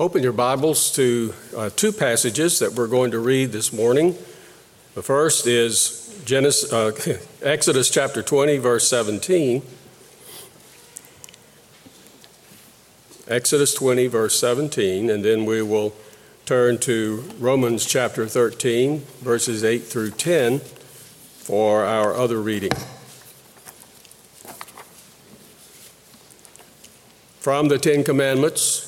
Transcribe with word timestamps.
Open 0.00 0.22
your 0.22 0.32
Bibles 0.32 0.92
to 0.92 1.34
uh, 1.56 1.70
two 1.70 1.90
passages 1.90 2.60
that 2.60 2.74
we're 2.74 2.86
going 2.86 3.10
to 3.10 3.18
read 3.18 3.50
this 3.50 3.72
morning. 3.72 4.12
The 4.94 5.02
first 5.02 5.48
is 5.48 6.22
Genesis, 6.24 6.72
uh, 6.72 6.92
Exodus 7.42 7.90
chapter 7.90 8.22
20, 8.22 8.58
verse 8.58 8.86
17. 8.86 9.60
Exodus 13.26 13.74
20, 13.74 14.06
verse 14.06 14.38
17, 14.38 15.10
and 15.10 15.24
then 15.24 15.44
we 15.44 15.62
will 15.62 15.92
turn 16.46 16.78
to 16.78 17.28
Romans 17.40 17.84
chapter 17.84 18.28
13, 18.28 19.00
verses 19.18 19.64
8 19.64 19.80
through 19.80 20.12
10 20.12 20.60
for 20.60 21.84
our 21.84 22.14
other 22.14 22.40
reading. 22.40 22.70
From 27.40 27.66
the 27.66 27.78
Ten 27.78 28.04
Commandments, 28.04 28.87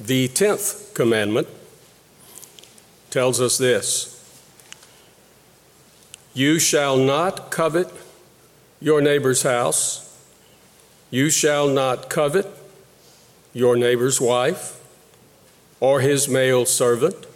the 0.00 0.28
tenth 0.28 0.92
commandment 0.94 1.46
tells 3.10 3.40
us 3.40 3.58
this 3.58 4.10
You 6.34 6.58
shall 6.58 6.96
not 6.96 7.50
covet 7.50 7.88
your 8.80 9.00
neighbor's 9.00 9.42
house, 9.42 10.18
you 11.10 11.30
shall 11.30 11.68
not 11.68 12.10
covet 12.10 12.46
your 13.52 13.76
neighbor's 13.76 14.20
wife, 14.20 14.80
or 15.78 16.00
his 16.00 16.28
male 16.28 16.66
servant, 16.66 17.26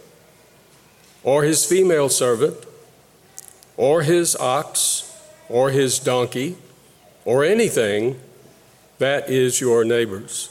or 1.23 1.43
his 1.43 1.65
female 1.65 2.09
servant, 2.09 2.57
or 3.77 4.01
his 4.01 4.35
ox, 4.35 5.17
or 5.47 5.69
his 5.69 5.97
donkey, 5.97 6.57
or 7.23 7.45
anything 7.45 8.19
that 8.97 9.29
is 9.29 9.61
your 9.61 9.85
neighbor's. 9.85 10.49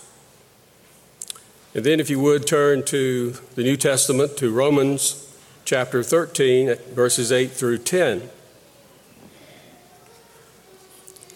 And 1.79 1.87
then, 1.87 2.01
if 2.01 2.11
you 2.11 2.19
would, 2.19 2.45
turn 2.45 2.83
to 2.87 3.31
the 3.55 3.63
New 3.63 3.77
Testament, 3.77 4.37
to 4.39 4.51
Romans 4.51 5.33
chapter 5.65 6.03
13, 6.03 6.75
verses 6.93 7.31
8 7.31 7.53
through 7.53 7.79
10. 7.79 8.31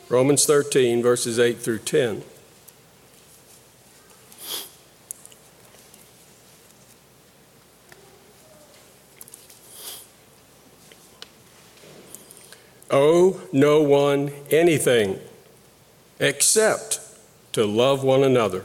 Romans 0.09 0.45
13, 0.45 1.01
verses 1.01 1.39
8 1.39 1.61
through 1.61 1.79
10. 1.79 2.25
Owe 12.91 13.41
no 13.53 13.81
one 13.81 14.33
anything 14.51 15.21
except 16.19 16.99
to 17.53 17.65
love 17.65 18.03
one 18.03 18.25
another. 18.25 18.65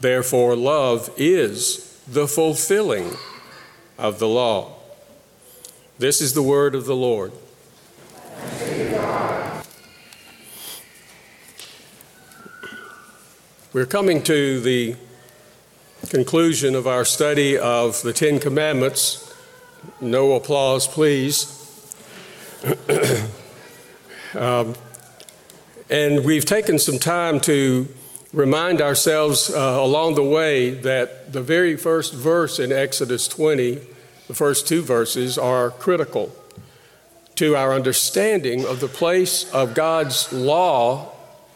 Therefore, 0.00 0.54
love 0.56 1.10
is 1.16 2.00
the 2.06 2.28
fulfilling 2.28 3.16
of 3.98 4.18
the 4.18 4.28
law. 4.28 4.74
This 5.98 6.20
is 6.20 6.34
the 6.34 6.42
word 6.42 6.74
of 6.74 6.84
the 6.84 6.96
Lord. 6.96 7.32
We're 13.72 13.86
coming 13.86 14.22
to 14.22 14.60
the 14.60 14.96
conclusion 16.08 16.74
of 16.74 16.86
our 16.86 17.04
study 17.04 17.58
of 17.58 18.00
the 18.02 18.12
Ten 18.12 18.38
Commandments. 18.38 19.34
No 20.00 20.32
applause, 20.32 20.86
please. 20.86 21.52
um, 24.34 24.74
and 25.90 26.24
we've 26.24 26.44
taken 26.44 26.78
some 26.78 26.98
time 26.98 27.40
to 27.40 27.88
remind 28.36 28.82
ourselves 28.82 29.48
uh, 29.48 29.78
along 29.80 30.14
the 30.14 30.22
way 30.22 30.68
that 30.68 31.32
the 31.32 31.40
very 31.40 31.74
first 31.74 32.12
verse 32.12 32.58
in 32.58 32.70
Exodus 32.70 33.26
20, 33.28 33.80
the 34.28 34.34
first 34.34 34.68
two 34.68 34.82
verses, 34.82 35.38
are 35.38 35.70
critical 35.70 36.30
to 37.36 37.56
our 37.56 37.72
understanding 37.72 38.66
of 38.66 38.80
the 38.80 38.88
place 38.88 39.50
of 39.54 39.72
God's 39.72 40.30
law 40.34 41.12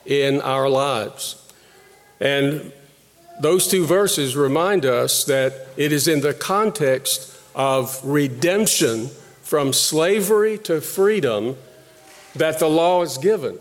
in 0.07 0.41
our 0.41 0.71
lives. 0.71 1.53
And 2.19 2.73
those 3.43 3.69
two 3.69 3.85
verses 3.85 4.35
remind 4.35 4.87
us 4.87 5.25
that 5.25 5.69
it 5.77 5.93
is 5.93 6.09
in 6.09 6.23
the 6.23 6.33
context 6.33 7.39
of 7.55 8.01
redemption 8.03 9.09
from 9.43 9.75
slavery 9.75 10.57
to 10.57 10.81
freedom 10.81 11.59
that 12.35 12.59
the 12.59 12.69
law 12.69 13.03
is 13.03 13.19
given. 13.19 13.59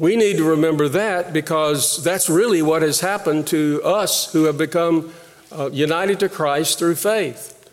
We 0.00 0.16
need 0.16 0.38
to 0.38 0.44
remember 0.44 0.88
that 0.88 1.34
because 1.34 2.02
that's 2.02 2.30
really 2.30 2.62
what 2.62 2.80
has 2.80 3.00
happened 3.00 3.46
to 3.48 3.82
us 3.84 4.32
who 4.32 4.44
have 4.44 4.56
become 4.56 5.12
uh, 5.52 5.68
united 5.74 6.20
to 6.20 6.30
Christ 6.30 6.78
through 6.78 6.94
faith. 6.94 7.70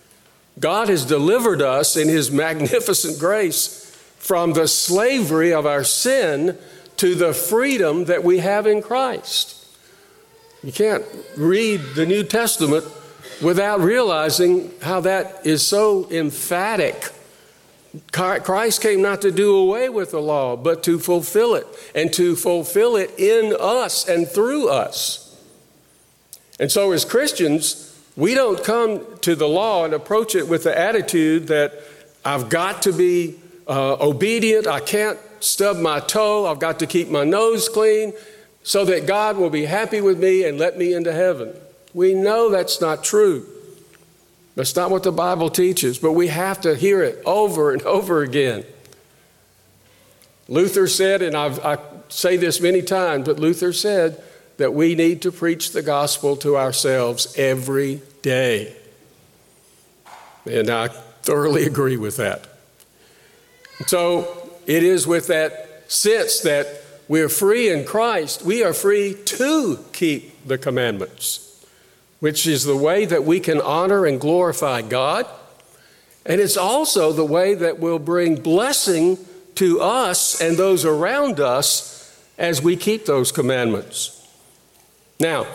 God 0.59 0.89
has 0.89 1.05
delivered 1.05 1.61
us 1.61 1.95
in 1.95 2.09
His 2.09 2.29
magnificent 2.45 3.17
grace 3.17 3.97
from 4.17 4.51
the 4.51 4.67
slavery 4.67 5.53
of 5.53 5.65
our 5.65 5.85
sin 5.85 6.57
to 6.97 7.15
the 7.15 7.33
freedom 7.33 8.03
that 8.05 8.25
we 8.25 8.39
have 8.39 8.67
in 8.67 8.81
Christ. 8.81 9.65
You 10.61 10.73
can't 10.73 11.05
read 11.37 11.79
the 11.95 12.05
New 12.05 12.25
Testament 12.25 12.83
without 13.41 13.79
realizing 13.79 14.73
how 14.81 14.99
that 14.99 15.45
is 15.45 15.65
so 15.65 16.11
emphatic 16.11 17.09
Christ 18.11 18.81
came 18.81 19.01
not 19.01 19.21
to 19.21 19.31
do 19.31 19.55
away 19.55 19.89
with 19.89 20.11
the 20.11 20.21
law, 20.21 20.55
but 20.55 20.83
to 20.83 20.99
fulfill 20.99 21.55
it, 21.55 21.65
and 21.95 22.11
to 22.13 22.35
fulfill 22.35 22.95
it 22.95 23.17
in 23.17 23.55
us 23.59 24.07
and 24.07 24.27
through 24.27 24.69
us. 24.69 25.23
And 26.59 26.71
so, 26.71 26.91
as 26.91 27.05
Christians, 27.05 27.97
we 28.15 28.33
don't 28.33 28.63
come 28.63 29.01
to 29.19 29.35
the 29.35 29.47
law 29.47 29.85
and 29.85 29.93
approach 29.93 30.35
it 30.35 30.47
with 30.47 30.63
the 30.63 30.77
attitude 30.77 31.47
that 31.47 31.73
I've 32.25 32.49
got 32.49 32.81
to 32.83 32.91
be 32.91 33.35
uh, 33.67 33.97
obedient, 33.99 34.67
I 34.67 34.79
can't 34.79 35.19
stub 35.39 35.77
my 35.77 35.99
toe, 35.99 36.45
I've 36.45 36.59
got 36.59 36.79
to 36.79 36.87
keep 36.87 37.09
my 37.09 37.23
nose 37.23 37.69
clean 37.69 38.13
so 38.63 38.85
that 38.85 39.05
God 39.05 39.37
will 39.37 39.49
be 39.49 39.65
happy 39.65 40.01
with 40.01 40.19
me 40.19 40.43
and 40.43 40.57
let 40.57 40.77
me 40.77 40.93
into 40.93 41.13
heaven. 41.13 41.53
We 41.93 42.13
know 42.13 42.49
that's 42.49 42.81
not 42.81 43.03
true. 43.03 43.47
That's 44.57 44.75
not 44.75 44.89
what 44.89 45.03
the 45.03 45.11
Bible 45.11 45.51
teaches, 45.51 45.99
but 45.99 46.13
we 46.13 46.29
have 46.29 46.61
to 46.61 46.75
hear 46.75 47.03
it 47.03 47.21
over 47.27 47.71
and 47.71 47.81
over 47.83 48.23
again. 48.23 48.65
Luther 50.47 50.87
said, 50.87 51.21
and 51.21 51.37
I've, 51.37 51.63
i 51.63 51.77
say 52.09 52.37
this 52.37 52.59
many 52.59 52.81
times, 52.81 53.27
but 53.27 53.37
Luther 53.37 53.71
said 53.71 54.19
that 54.57 54.73
we 54.73 54.95
need 54.95 55.21
to 55.21 55.31
preach 55.31 55.73
the 55.73 55.83
gospel 55.83 56.35
to 56.37 56.57
ourselves 56.57 57.35
every 57.37 58.01
day. 58.23 58.75
And 60.49 60.71
I 60.71 60.87
thoroughly 60.87 61.65
agree 61.65 61.97
with 61.97 62.17
that. 62.17 62.47
So 63.85 64.49
it 64.65 64.81
is 64.81 65.05
with 65.05 65.27
that 65.27 65.83
sense 65.87 66.39
that 66.39 66.81
we're 67.07 67.29
free 67.29 67.69
in 67.69 67.85
Christ, 67.85 68.41
we 68.41 68.63
are 68.63 68.73
free 68.73 69.13
to 69.13 69.85
keep 69.93 70.47
the 70.47 70.57
commandments 70.57 71.46
which 72.19 72.47
is 72.47 72.63
the 72.63 72.77
way 72.77 73.05
that 73.05 73.23
we 73.23 73.39
can 73.39 73.61
honor 73.61 74.05
and 74.05 74.19
glorify 74.19 74.81
God. 74.81 75.25
And 76.25 76.41
it's 76.41 76.57
also 76.57 77.11
the 77.11 77.25
way 77.25 77.53
that 77.55 77.79
will 77.79 77.99
bring 77.99 78.41
blessing 78.41 79.17
to 79.55 79.81
us 79.81 80.41
and 80.41 80.57
those 80.57 80.85
around 80.85 81.39
us 81.39 81.93
as 82.37 82.61
we 82.61 82.75
keep 82.75 83.05
those 83.05 83.31
commandments. 83.31 84.13
Now, 85.19 85.47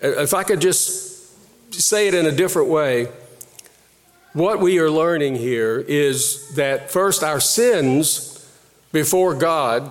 if 0.00 0.34
I 0.34 0.44
could 0.44 0.60
just 0.60 1.74
say 1.74 2.08
it 2.08 2.14
in 2.14 2.26
a 2.26 2.32
different 2.32 2.68
way, 2.68 3.08
what 4.32 4.60
we 4.60 4.78
are 4.78 4.90
learning 4.90 5.36
here 5.36 5.78
is 5.80 6.54
that 6.54 6.90
first, 6.90 7.24
our 7.24 7.40
sins 7.40 8.48
before 8.92 9.34
God 9.34 9.90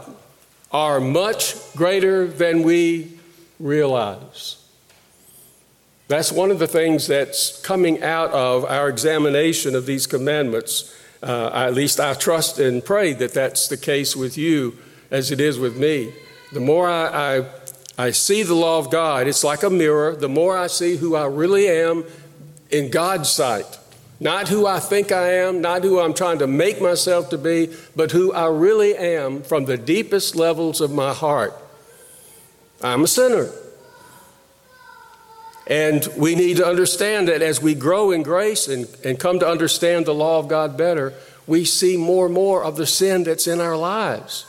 are 0.72 1.02
much 1.02 1.56
greater 1.76 2.26
than 2.26 2.64
we 2.64 3.18
realize. 3.60 4.56
That's 6.10 6.32
one 6.32 6.50
of 6.50 6.58
the 6.58 6.68
things 6.68 7.06
that's 7.06 7.62
coming 7.62 8.02
out 8.02 8.32
of 8.32 8.66
our 8.66 8.90
examination 8.90 9.76
of 9.76 9.86
these 9.86 10.08
commandments. 10.08 10.92
Uh, 11.22 11.52
at 11.54 11.76
least 11.76 12.00
I 12.00 12.16
trust 12.16 12.58
and 12.58 12.84
pray 12.84 13.14
that 13.14 13.36
that's 13.36 13.68
the 13.68 13.78
case 13.78 14.16
with 14.16 14.36
you 14.36 14.76
as 15.12 15.30
it 15.30 15.40
is 15.40 15.60
with 15.60 15.78
me. 15.78 16.12
The 16.52 16.62
more 16.62 16.90
I, 16.90 17.38
I, 17.38 17.46
I 18.08 18.10
see 18.10 18.42
the 18.42 18.56
law 18.56 18.80
of 18.80 18.90
God. 18.90 19.28
It's 19.28 19.44
like 19.44 19.62
a 19.62 19.70
mirror. 19.70 20.16
The 20.16 20.28
more 20.28 20.58
I 20.58 20.66
see 20.66 20.98
who 20.98 21.16
I 21.16 21.28
really 21.28 21.68
am 21.68 22.04
in 22.72 22.90
God's 22.90 23.30
sight, 23.30 23.78
not 24.20 24.48
who 24.48 24.66
I 24.66 24.80
think 24.80 25.12
I 25.12 25.34
am, 25.34 25.62
not 25.62 25.84
who 25.84 26.00
I'm 26.00 26.16
trying 26.16 26.40
to 26.40 26.48
make 26.48 26.82
myself 26.82 27.30
to 27.30 27.38
be, 27.38 27.70
but 27.96 28.10
who 28.10 28.34
I 28.34 28.48
really 28.48 28.98
am 28.98 29.44
from 29.44 29.66
the 29.66 29.78
deepest 29.78 30.36
levels 30.36 30.82
of 30.82 30.92
my 30.92 31.14
heart. 31.14 31.54
I'm 32.82 33.04
a 33.04 33.08
sinner. 33.08 33.52
And 35.70 36.08
we 36.18 36.34
need 36.34 36.58
to 36.58 36.66
understand 36.66 37.28
that 37.28 37.44
as 37.44 37.62
we 37.62 37.76
grow 37.76 38.10
in 38.12 38.24
grace 38.24 38.68
and, 38.68 38.88
and 39.06 39.20
come 39.20 39.40
to 39.40 39.48
understand 39.48 40.08
the 40.08 40.16
law 40.16 40.40
of 40.40 40.48
God 40.48 40.76
better, 40.76 41.14
we 41.46 41.64
see 41.64 41.96
more 41.96 42.26
and 42.26 42.34
more 42.34 42.64
of 42.64 42.76
the 42.76 42.88
sin 42.88 43.24
that's 43.24 43.46
in 43.46 43.62
our 43.62 43.78
lives. 43.78 44.48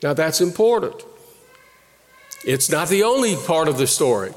Now, 0.00 0.14
that's 0.14 0.40
important. 0.40 1.02
It's 2.44 2.70
not 2.70 2.88
the 2.88 3.02
only 3.02 3.34
part 3.34 3.66
of 3.66 3.78
the 3.78 3.88
story, 3.88 4.32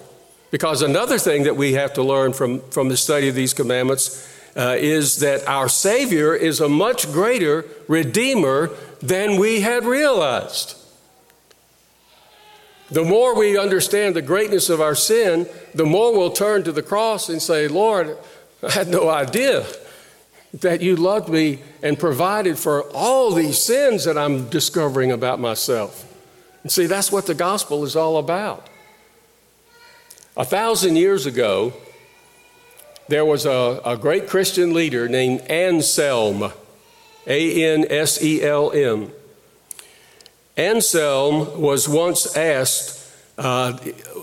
because 0.49 0.81
another 0.81 1.19
thing 1.19 1.43
that 1.43 1.55
we 1.55 1.73
have 1.73 1.93
to 1.93 2.03
learn 2.03 2.33
from, 2.33 2.61
from 2.71 2.89
the 2.89 2.97
study 2.97 3.29
of 3.29 3.35
these 3.35 3.53
commandments 3.53 4.27
uh, 4.57 4.75
is 4.79 5.19
that 5.19 5.47
our 5.47 5.69
Savior 5.69 6.33
is 6.33 6.59
a 6.59 6.67
much 6.67 7.11
greater 7.11 7.65
Redeemer 7.87 8.71
than 8.99 9.39
we 9.39 9.61
had 9.61 9.85
realized. 9.85 10.75
The 12.91 13.05
more 13.05 13.33
we 13.35 13.57
understand 13.57 14.15
the 14.15 14.21
greatness 14.21 14.69
of 14.69 14.81
our 14.81 14.95
sin, 14.95 15.47
the 15.73 15.85
more 15.85 16.11
we'll 16.11 16.31
turn 16.31 16.63
to 16.65 16.73
the 16.73 16.81
cross 16.81 17.29
and 17.29 17.41
say, 17.41 17.69
Lord, 17.69 18.17
I 18.61 18.71
had 18.71 18.89
no 18.89 19.09
idea 19.09 19.65
that 20.59 20.81
you 20.81 20.97
loved 20.97 21.29
me 21.29 21.59
and 21.81 21.97
provided 21.97 22.57
for 22.57 22.83
all 22.91 23.31
these 23.31 23.57
sins 23.57 24.03
that 24.03 24.17
I'm 24.17 24.49
discovering 24.49 25.11
about 25.11 25.39
myself. 25.39 26.05
And 26.63 26.71
see, 26.71 26.85
that's 26.85 27.11
what 27.11 27.27
the 27.27 27.33
gospel 27.33 27.85
is 27.85 27.95
all 27.95 28.17
about. 28.17 28.67
A 30.35 30.43
thousand 30.43 30.97
years 30.97 31.25
ago, 31.25 31.73
there 33.07 33.25
was 33.25 33.45
a, 33.45 33.81
a 33.85 33.97
great 33.97 34.27
Christian 34.27 34.73
leader 34.73 35.07
named 35.07 35.41
Anselm, 35.41 36.51
A 37.25 37.73
N 37.73 37.85
S 37.89 38.21
E 38.21 38.43
L 38.43 38.71
M. 38.71 39.11
Anselm 40.57 41.61
was 41.61 41.87
once 41.87 42.35
asked, 42.35 43.09
uh, 43.37 43.77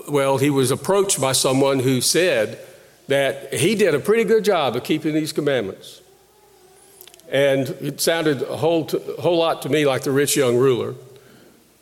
well, 0.07 0.37
he 0.37 0.49
was 0.49 0.71
approached 0.71 1.19
by 1.19 1.31
someone 1.31 1.79
who 1.79 2.01
said 2.01 2.59
that 3.07 3.53
he 3.53 3.75
did 3.75 3.95
a 3.95 3.99
pretty 3.99 4.23
good 4.23 4.43
job 4.43 4.75
of 4.75 4.83
keeping 4.83 5.13
these 5.13 5.31
commandments. 5.31 6.01
And 7.31 7.69
it 7.81 8.01
sounded 8.01 8.41
a 8.43 8.57
whole, 8.57 8.87
a 9.17 9.21
whole 9.21 9.37
lot 9.37 9.63
to 9.63 9.69
me 9.69 9.85
like 9.85 10.03
the 10.03 10.11
rich 10.11 10.35
young 10.35 10.57
ruler. 10.57 10.95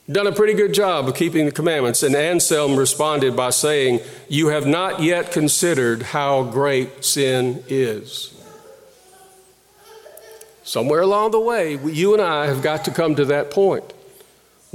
Done 0.10 0.28
a 0.28 0.32
pretty 0.32 0.54
good 0.54 0.74
job 0.74 1.08
of 1.10 1.16
keeping 1.16 1.46
the 1.46 1.52
commandments. 1.52 2.02
And 2.02 2.16
Anselm 2.16 2.78
responded 2.78 3.36
by 3.36 3.50
saying, 3.50 4.00
You 4.30 4.48
have 4.48 4.66
not 4.66 5.02
yet 5.02 5.34
considered 5.34 6.02
how 6.02 6.44
great 6.44 7.04
sin 7.04 7.64
is. 7.68 8.34
Somewhere 10.64 11.02
along 11.02 11.32
the 11.32 11.40
way, 11.40 11.78
you 11.78 12.14
and 12.14 12.22
I 12.22 12.48
have 12.48 12.62
got 12.62 12.86
to 12.86 12.92
come 12.92 13.16
to 13.16 13.26
that 13.26 13.52
point 13.52 13.84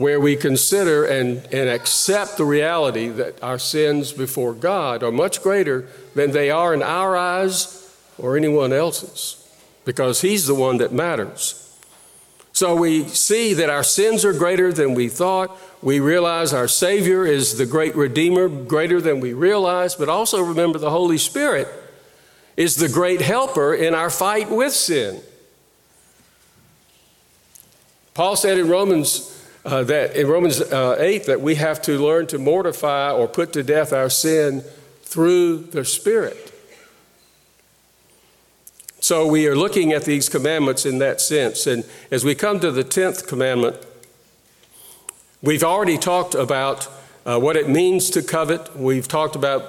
where 0.03 0.21
we 0.21 0.37
consider 0.37 1.05
and, 1.05 1.47
and 1.53 1.69
accept 1.69 2.37
the 2.37 2.45
reality 2.45 3.09
that 3.09 3.43
our 3.43 3.59
sins 3.59 4.13
before 4.13 4.53
God 4.53 5.03
are 5.03 5.13
much 5.13 5.43
greater 5.43 5.87
than 6.15 6.33
they 6.33 6.51
are 6.51 6.75
in 6.75 6.83
our 6.83 7.17
eyes 7.17 7.79
or 8.19 8.37
anyone 8.37 8.73
else's, 8.73 9.49
because 9.85 10.21
He's 10.21 10.47
the 10.47 10.55
one 10.55 10.79
that 10.79 10.93
matters. 10.93 11.59
So 12.53 12.77
we 12.77 13.05
see 13.05 13.55
that 13.55 13.71
our 13.71 13.83
sins 13.83 14.25
are 14.25 14.33
greater 14.35 14.73
than 14.73 14.95
we 14.95 15.09
thought. 15.09 15.57
We 15.81 16.01
realize 16.01 16.53
our 16.53 16.69
Savior 16.69 17.25
is 17.25 17.57
the 17.57 17.65
great 17.65 17.97
Redeemer, 17.97 18.49
greater 18.49 19.01
than 19.01 19.21
we 19.21 19.33
realize, 19.33 19.95
but 19.95 20.09
also 20.09 20.43
remember 20.43 20.79
the 20.79 20.91
Holy 20.91 21.17
Spirit 21.17 21.67
is 22.57 22.77
the 22.77 22.89
great 22.89 23.23
helper 23.23 23.75
in 23.75 23.95
our 23.95 24.11
fight 24.11 24.51
with 24.51 24.73
sin. 24.73 25.23
Paul 28.15 28.37
said 28.37 28.59
in 28.59 28.69
Romans 28.69 29.42
uh, 29.65 29.85
that 29.85 30.17
in 30.17 30.27
Romans 30.27 30.61
uh, 30.61 30.97
8 30.99 31.27
that 31.27 31.41
we 31.41 31.55
have 31.57 31.81
to 31.83 31.99
learn 31.99 32.27
to 32.29 32.39
mortify 32.39 33.13
or 33.13 33.29
put 33.29 33.53
to 33.53 33.63
death 33.63 33.93
our 33.93 34.11
sin 34.11 34.63
through 35.03 35.59
the 35.59 35.85
Spirit. 35.85 36.53
So 39.01 39.27
we 39.27 39.49
are 39.49 39.57
looking 39.57 39.93
at 39.93 40.05
these 40.05 40.29
commandments 40.29 40.87
in 40.87 40.99
that 40.99 41.21
sense. 41.21 41.67
And 41.67 41.85
as 42.11 42.25
we 42.25 42.35
come 42.35 42.61
to 42.61 42.71
the 42.71 42.85
10th 42.85 43.27
commandment, 43.27 43.77
we've 45.43 45.65
already 45.65 45.99
talked 45.99 46.35
about 46.35 46.89
uh, 47.27 47.39
what 47.39 47.57
it 47.57 47.69
means 47.69 48.11
to 48.11 48.23
covet. 48.23 48.77
We've 48.77 49.09
talked 49.09 49.37
about 49.37 49.63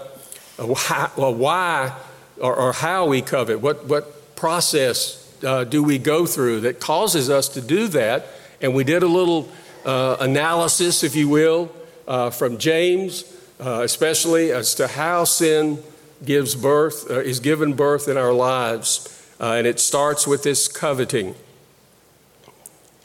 uh, 0.59 0.67
why, 0.67 1.09
well, 1.17 1.33
why 1.33 1.95
or, 2.39 2.55
or, 2.55 2.73
how 2.73 3.07
we 3.07 3.21
covet. 3.21 3.59
What, 3.59 3.85
what 3.85 4.35
process 4.35 5.35
uh, 5.43 5.63
do 5.63 5.83
we 5.83 5.97
go 5.97 6.25
through 6.25 6.61
that 6.61 6.79
causes 6.79 7.29
us 7.29 7.47
to 7.49 7.61
do 7.61 7.87
that? 7.89 8.27
And 8.61 8.73
we 8.75 8.83
did 8.83 9.03
a 9.03 9.07
little 9.07 9.49
uh, 9.85 10.17
analysis, 10.19 11.03
if 11.03 11.15
you 11.15 11.29
will, 11.29 11.71
uh, 12.07 12.29
from 12.29 12.57
James, 12.57 13.25
uh, 13.59 13.81
especially 13.83 14.51
as 14.51 14.75
to 14.75 14.87
how 14.87 15.23
sin 15.23 15.81
gives 16.25 16.55
birth, 16.55 17.09
uh, 17.09 17.19
is 17.19 17.39
given 17.39 17.73
birth 17.73 18.07
in 18.07 18.17
our 18.17 18.33
lives. 18.33 19.09
Uh, 19.39 19.53
and 19.53 19.67
it 19.67 19.79
starts 19.79 20.25
with 20.25 20.43
this 20.43 20.67
coveting. 20.67 21.35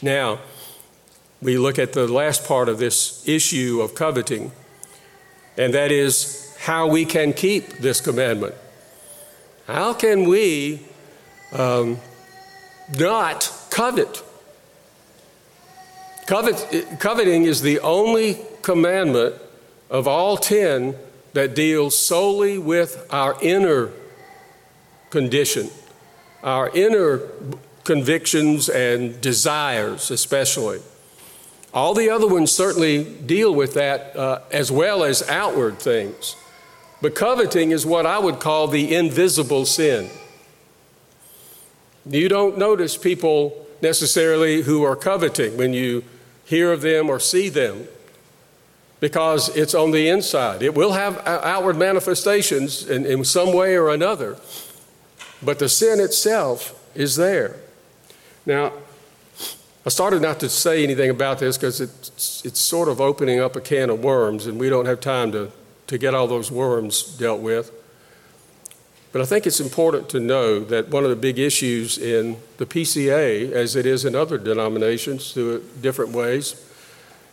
Now, 0.00 0.38
we 1.40 1.58
look 1.58 1.78
at 1.78 1.92
the 1.92 2.06
last 2.06 2.44
part 2.44 2.68
of 2.68 2.78
this 2.78 3.26
issue 3.26 3.80
of 3.80 3.94
coveting, 3.94 4.52
and 5.56 5.74
that 5.74 5.90
is 5.90 6.56
how 6.60 6.86
we 6.86 7.04
can 7.04 7.32
keep 7.32 7.78
this 7.78 8.00
commandment. 8.00 8.54
How 9.66 9.92
can 9.92 10.28
we 10.28 10.86
um, 11.52 11.98
not 12.98 13.52
covet? 13.70 14.22
Covet, 16.28 17.00
coveting 17.00 17.44
is 17.44 17.62
the 17.62 17.80
only 17.80 18.36
commandment 18.60 19.34
of 19.88 20.06
all 20.06 20.36
10 20.36 20.94
that 21.32 21.54
deals 21.54 21.96
solely 21.96 22.58
with 22.58 23.06
our 23.08 23.38
inner 23.40 23.92
condition, 25.08 25.70
our 26.42 26.68
inner 26.76 27.20
convictions 27.84 28.68
and 28.68 29.18
desires, 29.22 30.10
especially. 30.10 30.80
All 31.72 31.94
the 31.94 32.10
other 32.10 32.28
ones 32.28 32.52
certainly 32.52 33.04
deal 33.04 33.54
with 33.54 33.72
that 33.72 34.14
uh, 34.14 34.40
as 34.52 34.70
well 34.70 35.04
as 35.04 35.26
outward 35.30 35.78
things. 35.78 36.36
But 37.00 37.14
coveting 37.14 37.70
is 37.70 37.86
what 37.86 38.04
I 38.04 38.18
would 38.18 38.38
call 38.38 38.68
the 38.68 38.94
invisible 38.94 39.64
sin. 39.64 40.10
You 42.04 42.28
don't 42.28 42.58
notice 42.58 42.98
people 42.98 43.66
necessarily 43.80 44.60
who 44.60 44.82
are 44.82 44.94
coveting 44.94 45.56
when 45.56 45.72
you 45.72 46.04
hear 46.48 46.72
of 46.72 46.80
them 46.80 47.10
or 47.10 47.20
see 47.20 47.50
them 47.50 47.86
because 49.00 49.54
it's 49.54 49.74
on 49.74 49.90
the 49.90 50.08
inside. 50.08 50.62
It 50.62 50.74
will 50.74 50.92
have 50.92 51.24
outward 51.26 51.76
manifestations 51.76 52.88
in, 52.88 53.04
in 53.04 53.22
some 53.24 53.52
way 53.52 53.76
or 53.76 53.90
another, 53.90 54.38
but 55.42 55.58
the 55.58 55.68
sin 55.68 56.00
itself 56.00 56.74
is 56.94 57.16
there. 57.16 57.56
Now, 58.46 58.72
I 59.84 59.90
started 59.90 60.22
not 60.22 60.40
to 60.40 60.48
say 60.48 60.82
anything 60.82 61.10
about 61.10 61.38
this 61.38 61.56
because 61.56 61.80
it's, 61.80 62.44
it's 62.44 62.58
sort 62.58 62.88
of 62.88 63.00
opening 63.00 63.40
up 63.40 63.54
a 63.54 63.60
can 63.60 63.90
of 63.90 64.02
worms, 64.02 64.46
and 64.46 64.58
we 64.58 64.68
don't 64.68 64.86
have 64.86 65.00
time 65.00 65.30
to, 65.32 65.50
to 65.86 65.98
get 65.98 66.14
all 66.14 66.26
those 66.26 66.50
worms 66.50 67.02
dealt 67.02 67.40
with. 67.40 67.70
But 69.10 69.22
I 69.22 69.24
think 69.24 69.46
it's 69.46 69.60
important 69.60 70.08
to 70.10 70.20
know 70.20 70.60
that 70.60 70.88
one 70.88 71.04
of 71.04 71.10
the 71.10 71.16
big 71.16 71.38
issues 71.38 71.96
in 71.96 72.36
the 72.58 72.66
PCA, 72.66 73.50
as 73.52 73.74
it 73.74 73.86
is 73.86 74.04
in 74.04 74.14
other 74.14 74.36
denominations 74.36 75.32
through 75.32 75.64
different 75.80 76.12
ways, 76.12 76.62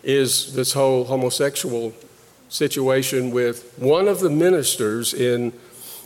is 0.02 0.54
this 0.54 0.74
whole 0.74 1.06
homosexual 1.06 1.94
situation 2.48 3.32
with 3.32 3.74
one 3.78 4.08
of 4.08 4.20
the 4.20 4.30
ministers 4.30 5.14
in 5.14 5.52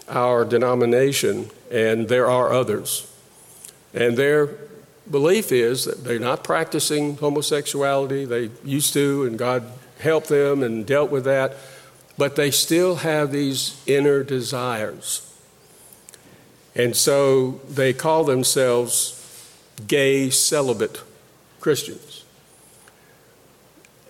our 0.08 0.44
denomination, 0.44 1.52
and 1.70 2.08
there 2.10 2.28
are 2.28 2.52
others. 2.52 3.06
And 3.94 4.18
their 4.18 4.48
belief 5.10 5.52
is 5.52 5.86
that 5.86 6.04
they're 6.04 6.20
not 6.20 6.44
practicing 6.44 7.18
homosexuality. 7.18 8.26
They 8.26 8.50
used 8.64 8.94
to, 8.94 9.26
and 9.26 9.38
God 9.38 9.64
helped 10.00 10.30
them 10.30 10.64
and 10.64 10.86
dealt 10.86 11.12
with 11.12 11.26
that, 11.26 11.56
but 12.18 12.36
they 12.36 12.50
still 12.50 12.98
have 12.98 13.32
these 13.32 13.82
inner 13.86 14.24
desires. 14.24 15.29
And 16.76 16.96
so 16.96 17.60
they 17.70 17.94
call 17.94 18.24
themselves 18.24 19.16
gay 19.88 20.30
celibate 20.30 21.02
Christians. 21.60 22.24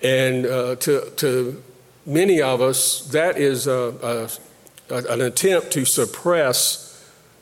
And 0.02 0.46
uh, 0.46 0.76
to, 0.76 1.12
to 1.18 1.64
many 2.06 2.42
of 2.42 2.62
us, 2.62 3.06
that 3.08 3.38
is 3.38 3.68
a, 3.68 4.30
a, 4.90 4.96
an 4.96 5.22
attempt 5.22 5.72
to 5.72 5.86
suppress 5.86 6.86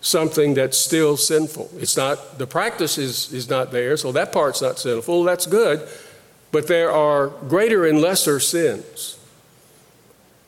something 0.02 0.54
that's 0.54 0.78
still 0.78 1.18
sinful. 1.18 1.70
It's 1.78 1.98
not, 1.98 2.38
the 2.38 2.48
practice 2.48 2.98
is, 2.98 3.34
is 3.34 3.50
not 3.50 3.72
there, 3.72 3.98
so 3.98 4.12
that 4.12 4.32
part's 4.32 4.62
not 4.62 4.80
sinful. 4.80 5.24
That's 5.24 5.46
good. 5.46 5.88
But 6.52 6.68
there 6.68 6.92
are 6.92 7.28
greater 7.28 7.86
and 7.86 8.00
lesser 8.00 8.40
sins 8.40 9.18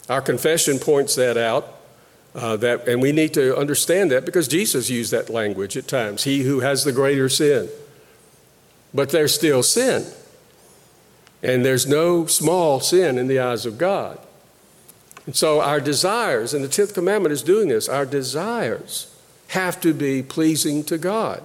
Our 0.10 0.22
confession 0.22 0.80
points 0.80 1.16
that 1.16 1.38
out. 1.38 1.78
Uh, 2.36 2.55
that, 2.57 2.88
and 2.88 3.01
we 3.01 3.12
need 3.12 3.33
to 3.33 3.57
understand 3.57 4.12
that 4.12 4.24
because 4.24 4.48
Jesus 4.48 4.89
used 4.89 5.12
that 5.12 5.29
language 5.29 5.75
at 5.75 5.88
times. 5.88 6.24
He 6.24 6.43
who 6.43 6.59
has 6.59 6.83
the 6.83 6.91
greater 6.91 7.27
sin. 7.27 7.69
But 8.93 9.09
there's 9.09 9.33
still 9.33 9.63
sin. 9.63 10.05
And 11.41 11.65
there's 11.65 11.88
no 11.88 12.25
small 12.27 12.79
sin 12.81 13.17
in 13.17 13.27
the 13.27 13.39
eyes 13.39 13.65
of 13.65 13.77
God. 13.77 14.19
And 15.25 15.36
so 15.36 15.62
our 15.62 15.79
desires, 15.79 16.53
and 16.53 16.63
the 16.63 16.67
10th 16.67 16.93
commandment 16.93 17.33
is 17.33 17.43
doing 17.43 17.69
this, 17.69 17.88
our 17.88 18.05
desires 18.05 19.15
have 19.50 19.79
to 19.81 19.93
be 19.93 20.21
pleasing 20.21 20.83
to 20.86 20.98
God. 20.98 21.43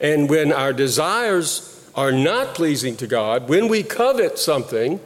And 0.00 0.28
when 0.28 0.52
our 0.52 0.72
desires 0.72 1.68
are 1.94 2.12
not 2.12 2.54
pleasing 2.54 2.96
to 2.96 3.06
God, 3.06 3.48
when 3.48 3.68
we 3.68 3.82
covet 3.82 4.38
something, 4.38 5.00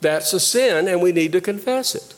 that's 0.00 0.32
a 0.32 0.40
sin 0.40 0.88
and 0.88 1.00
we 1.00 1.12
need 1.12 1.32
to 1.32 1.40
confess 1.40 1.94
it. 1.94 2.14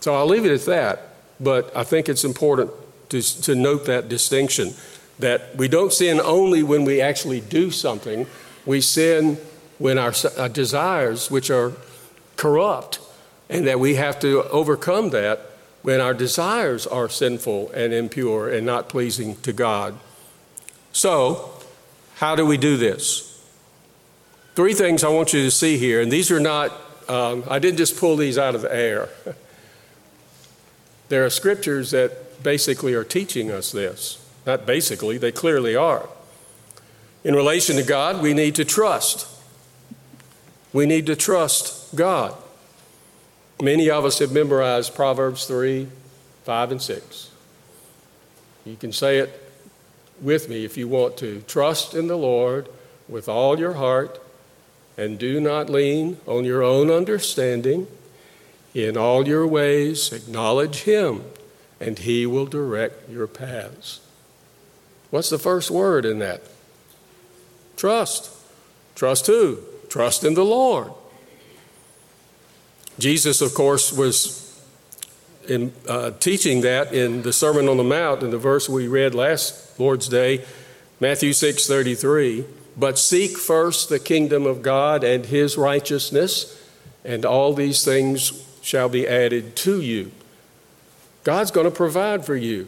So 0.00 0.14
I'll 0.14 0.26
leave 0.26 0.44
it 0.44 0.52
at 0.52 0.66
that, 0.66 1.16
but 1.40 1.74
I 1.76 1.84
think 1.84 2.08
it's 2.08 2.24
important 2.24 2.70
to, 3.10 3.22
to 3.42 3.54
note 3.54 3.86
that 3.86 4.08
distinction 4.08 4.74
that 5.18 5.56
we 5.56 5.68
don't 5.68 5.92
sin 5.92 6.20
only 6.20 6.62
when 6.62 6.84
we 6.84 7.00
actually 7.00 7.40
do 7.40 7.70
something, 7.70 8.26
we 8.66 8.80
sin 8.80 9.38
when 9.78 9.98
our, 9.98 10.12
our 10.38 10.48
desires, 10.48 11.30
which 11.30 11.50
are 11.50 11.72
corrupt, 12.36 13.00
and 13.48 13.66
that 13.66 13.80
we 13.80 13.94
have 13.94 14.18
to 14.20 14.42
overcome 14.44 15.10
that 15.10 15.40
when 15.82 16.00
our 16.00 16.14
desires 16.14 16.86
are 16.86 17.08
sinful 17.08 17.70
and 17.70 17.92
impure 17.92 18.48
and 18.48 18.66
not 18.66 18.88
pleasing 18.88 19.36
to 19.36 19.52
God. 19.52 19.98
So, 20.92 21.52
how 22.16 22.34
do 22.34 22.44
we 22.44 22.56
do 22.56 22.76
this? 22.76 23.44
Three 24.54 24.74
things 24.74 25.04
I 25.04 25.08
want 25.08 25.32
you 25.32 25.42
to 25.42 25.50
see 25.50 25.78
here, 25.78 26.00
and 26.00 26.10
these 26.10 26.30
are 26.30 26.40
not, 26.40 26.72
um, 27.08 27.44
I 27.48 27.58
didn't 27.58 27.76
just 27.76 27.98
pull 27.98 28.16
these 28.16 28.38
out 28.38 28.54
of 28.54 28.62
the 28.62 28.74
air. 28.74 29.08
there 31.08 31.24
are 31.24 31.30
scriptures 31.30 31.90
that 31.92 32.42
basically 32.42 32.94
are 32.94 33.04
teaching 33.04 33.50
us 33.50 33.72
this. 33.72 34.24
Not 34.46 34.66
basically, 34.66 35.18
they 35.18 35.32
clearly 35.32 35.74
are. 35.74 36.08
In 37.24 37.34
relation 37.34 37.76
to 37.76 37.82
God, 37.82 38.22
we 38.22 38.34
need 38.34 38.54
to 38.54 38.64
trust. 38.64 39.26
We 40.72 40.86
need 40.86 41.06
to 41.06 41.16
trust 41.16 41.94
God. 41.96 42.34
Many 43.60 43.90
of 43.90 44.04
us 44.04 44.18
have 44.18 44.32
memorized 44.32 44.94
Proverbs 44.94 45.46
3, 45.46 45.88
5, 46.44 46.70
and 46.72 46.82
6. 46.82 47.30
You 48.64 48.76
can 48.76 48.92
say 48.92 49.18
it 49.18 49.42
with 50.20 50.48
me 50.48 50.64
if 50.64 50.76
you 50.76 50.88
want 50.88 51.16
to. 51.18 51.42
Trust 51.42 51.94
in 51.94 52.06
the 52.06 52.18
Lord 52.18 52.68
with 53.08 53.28
all 53.28 53.58
your 53.58 53.74
heart 53.74 54.20
and 54.96 55.18
do 55.18 55.40
not 55.40 55.68
lean 55.68 56.18
on 56.26 56.44
your 56.44 56.62
own 56.62 56.90
understanding. 56.90 57.86
In 58.76 58.94
all 58.94 59.26
your 59.26 59.46
ways, 59.46 60.12
acknowledge 60.12 60.82
Him, 60.82 61.24
and 61.80 61.98
He 61.98 62.26
will 62.26 62.44
direct 62.44 63.08
your 63.08 63.26
paths. 63.26 64.00
What's 65.08 65.30
the 65.30 65.38
first 65.38 65.70
word 65.70 66.04
in 66.04 66.18
that? 66.18 66.42
Trust. 67.78 68.30
Trust 68.94 69.28
who? 69.28 69.60
Trust 69.88 70.24
in 70.24 70.34
the 70.34 70.44
Lord. 70.44 70.92
Jesus, 72.98 73.40
of 73.40 73.54
course, 73.54 73.94
was 73.94 74.62
in, 75.48 75.72
uh, 75.88 76.10
teaching 76.20 76.60
that 76.60 76.92
in 76.92 77.22
the 77.22 77.32
Sermon 77.32 77.70
on 77.70 77.78
the 77.78 77.82
Mount 77.82 78.22
in 78.22 78.30
the 78.30 78.36
verse 78.36 78.68
we 78.68 78.88
read 78.88 79.14
last 79.14 79.80
Lord's 79.80 80.06
Day, 80.06 80.44
Matthew 81.00 81.32
6 81.32 81.66
33. 81.66 82.44
But 82.76 82.98
seek 82.98 83.38
first 83.38 83.88
the 83.88 83.98
kingdom 83.98 84.44
of 84.44 84.60
God 84.60 85.02
and 85.02 85.24
his 85.24 85.56
righteousness, 85.56 86.62
and 87.06 87.24
all 87.24 87.54
these 87.54 87.82
things 87.82 88.45
shall 88.66 88.88
be 88.88 89.06
added 89.06 89.54
to 89.54 89.80
you. 89.80 90.10
God's 91.22 91.52
going 91.52 91.66
to 91.66 91.70
provide 91.70 92.26
for 92.26 92.34
you. 92.34 92.66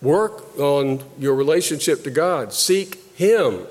Work 0.00 0.58
on 0.58 1.04
your 1.18 1.34
relationship 1.34 2.02
to 2.04 2.10
God. 2.10 2.54
Seek 2.54 2.94
Him 3.16 3.66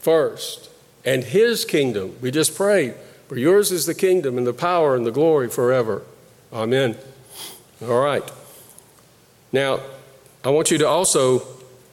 first 0.00 0.68
and 1.02 1.24
His 1.24 1.64
kingdom. 1.64 2.14
We 2.20 2.30
just 2.30 2.54
prayed, 2.54 2.92
for 3.26 3.38
yours 3.38 3.72
is 3.72 3.86
the 3.86 3.94
kingdom 3.94 4.36
and 4.36 4.46
the 4.46 4.52
power 4.52 4.94
and 4.94 5.06
the 5.06 5.10
glory 5.10 5.48
forever. 5.48 6.02
Amen. 6.52 6.94
All 7.82 8.02
right. 8.02 8.30
Now, 9.52 9.80
I 10.44 10.50
want 10.50 10.70
you 10.70 10.76
to 10.76 10.86
also 10.86 11.38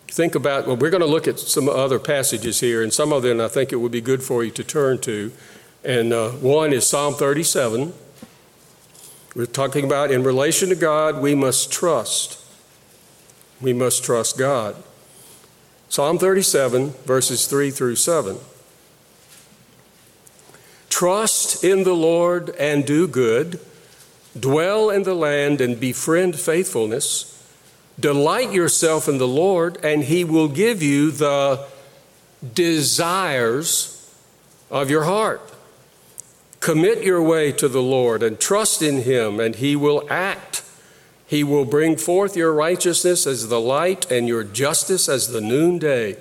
think 0.10 0.36
about, 0.36 0.68
well, 0.68 0.76
we're 0.76 0.90
going 0.90 1.00
to 1.00 1.08
look 1.08 1.26
at 1.26 1.40
some 1.40 1.70
other 1.70 2.00
passages 2.00 2.60
here, 2.60 2.84
and 2.84 2.92
some 2.92 3.14
of 3.14 3.24
them 3.24 3.40
I 3.40 3.48
think 3.48 3.72
it 3.72 3.78
would 3.78 3.94
be 3.94 4.02
good 4.02 4.22
for 4.22 4.44
you 4.44 4.52
to 4.52 4.64
turn 4.66 4.98
to. 5.00 5.32
And 5.86 6.12
uh, 6.12 6.32
one 6.32 6.74
is 6.74 6.86
Psalm 6.86 7.14
37. 7.14 7.94
We're 9.38 9.46
talking 9.46 9.86
about 9.86 10.10
in 10.10 10.24
relation 10.24 10.70
to 10.70 10.76
God, 10.76 11.22
we 11.22 11.36
must 11.36 11.72
trust. 11.72 12.44
We 13.62 13.72
must 13.72 14.04
trust 14.04 14.36
God. 14.36 14.76
Psalm 15.90 16.18
37, 16.18 16.90
verses 17.06 17.46
3 17.46 17.70
through 17.70 17.98
7. 17.98 18.40
Trust 20.90 21.64
in 21.64 21.84
the 21.84 21.94
Lord 21.94 22.50
and 22.56 22.84
do 22.84 23.08
good, 23.08 23.60
dwell 24.38 24.90
in 24.90 25.04
the 25.04 25.14
land 25.14 25.62
and 25.62 25.80
befriend 25.80 26.40
faithfulness. 26.40 27.36
Delight 28.00 28.52
yourself 28.52 29.08
in 29.08 29.20
the 29.20 29.28
Lord, 29.28 29.78
and 29.86 30.06
He 30.06 30.24
will 30.24 30.48
give 30.48 30.82
you 30.82 31.12
the 31.12 31.64
desires 32.56 34.12
of 34.72 34.90
your 34.90 35.04
heart. 35.04 35.54
Commit 36.60 37.04
your 37.04 37.22
way 37.22 37.52
to 37.54 37.68
the 37.68 37.82
Lord 37.82 38.24
and 38.24 38.40
trust 38.40 38.82
in 38.82 39.04
Him, 39.04 39.40
and 39.40 39.56
He 39.56 39.76
will 39.76 40.06
act. 40.10 40.64
He 41.26 41.44
will 41.44 41.66
bring 41.66 41.98
forth 41.98 42.38
your 42.38 42.54
righteousness 42.54 43.28
as 43.28 43.50
the 43.50 43.60
light 43.60 44.10
and 44.12 44.28
your 44.28 44.44
justice 44.44 45.10
as 45.10 45.30
the 45.30 45.42
noonday. 45.42 46.18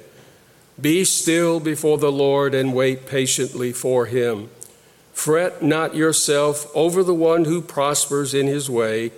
Be 0.81 1.05
still 1.05 1.61
before 1.61 1.99
the 1.99 2.12
Lord 2.12 2.55
and 2.55 2.75
wait 2.75 3.07
patiently 3.07 3.73
for 3.73 4.07
Him. 4.07 4.50
Fret 5.16 5.62
not 5.62 5.95
yourself 5.95 6.71
over 6.76 7.02
the 7.02 7.14
one 7.14 7.47
who 7.47 7.62
prospers 7.62 8.35
in 8.35 8.47
his 8.47 8.69
way 8.69 9.11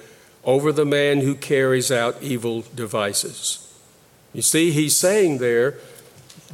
over 0.44 0.70
the 0.70 0.86
man 0.86 1.22
who 1.22 1.34
carries 1.34 1.90
out 1.90 2.22
evil 2.22 2.64
devices. 2.72 3.68
You 4.32 4.40
see, 4.40 4.70
he's 4.70 4.96
saying 4.96 5.38
there, 5.38 5.74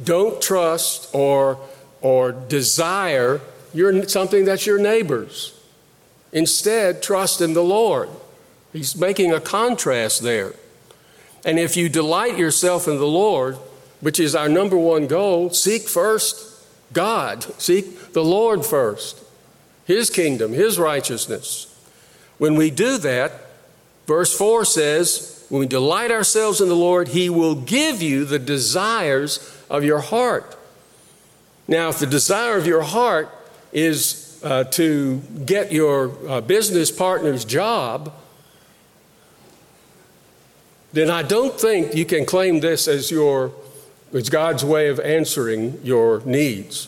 don't 0.03 0.41
trust 0.41 1.13
or, 1.13 1.59
or 2.01 2.31
desire 2.31 3.39
your, 3.75 4.07
something 4.07 4.45
that's 4.45 4.65
your 4.65 4.79
neighbor's. 4.79 5.59
Instead, 6.31 7.03
trust 7.03 7.41
in 7.41 7.53
the 7.53 7.63
Lord. 7.63 8.09
He's 8.73 8.95
making 8.95 9.31
a 9.31 9.39
contrast 9.39 10.23
there. 10.23 10.53
And 11.45 11.59
if 11.59 11.77
you 11.77 11.87
delight 11.89 12.37
yourself 12.37 12.87
in 12.87 12.97
the 12.97 13.05
Lord, 13.05 13.55
which 14.01 14.19
is 14.19 14.35
our 14.35 14.49
number 14.49 14.77
one 14.77 15.05
goal, 15.05 15.51
seek 15.51 15.83
first 15.83 16.51
God, 16.91 17.43
seek 17.61 18.13
the 18.13 18.23
Lord 18.23 18.65
first, 18.65 19.23
His 19.85 20.09
kingdom, 20.09 20.53
His 20.53 20.79
righteousness. 20.79 21.71
When 22.37 22.55
we 22.55 22.71
do 22.71 22.97
that, 22.97 23.45
Verse 24.05 24.35
4 24.37 24.65
says, 24.65 25.45
When 25.49 25.59
we 25.59 25.67
delight 25.67 26.11
ourselves 26.11 26.61
in 26.61 26.69
the 26.69 26.75
Lord, 26.75 27.09
He 27.09 27.29
will 27.29 27.55
give 27.55 28.01
you 28.01 28.25
the 28.25 28.39
desires 28.39 29.39
of 29.69 29.83
your 29.83 29.99
heart. 29.99 30.55
Now, 31.67 31.89
if 31.89 31.99
the 31.99 32.05
desire 32.05 32.57
of 32.57 32.67
your 32.67 32.83
heart 32.83 33.29
is 33.75 34.39
uh, 34.41 34.63
to 34.63 35.19
get 35.45 35.71
your 35.71 36.11
uh, 36.29 36.39
business 36.39 36.91
partner's 36.91 37.43
job, 37.43 38.13
then 40.93 41.09
I 41.09 41.23
don't 41.23 41.59
think 41.59 41.93
you 41.93 42.05
can 42.05 42.25
claim 42.25 42.61
this 42.61 42.87
as 42.87 43.11
your 43.11 43.51
as 44.13 44.29
God's 44.29 44.63
way 44.63 44.87
of 44.87 44.99
answering 45.01 45.77
your 45.83 46.21
needs. 46.21 46.87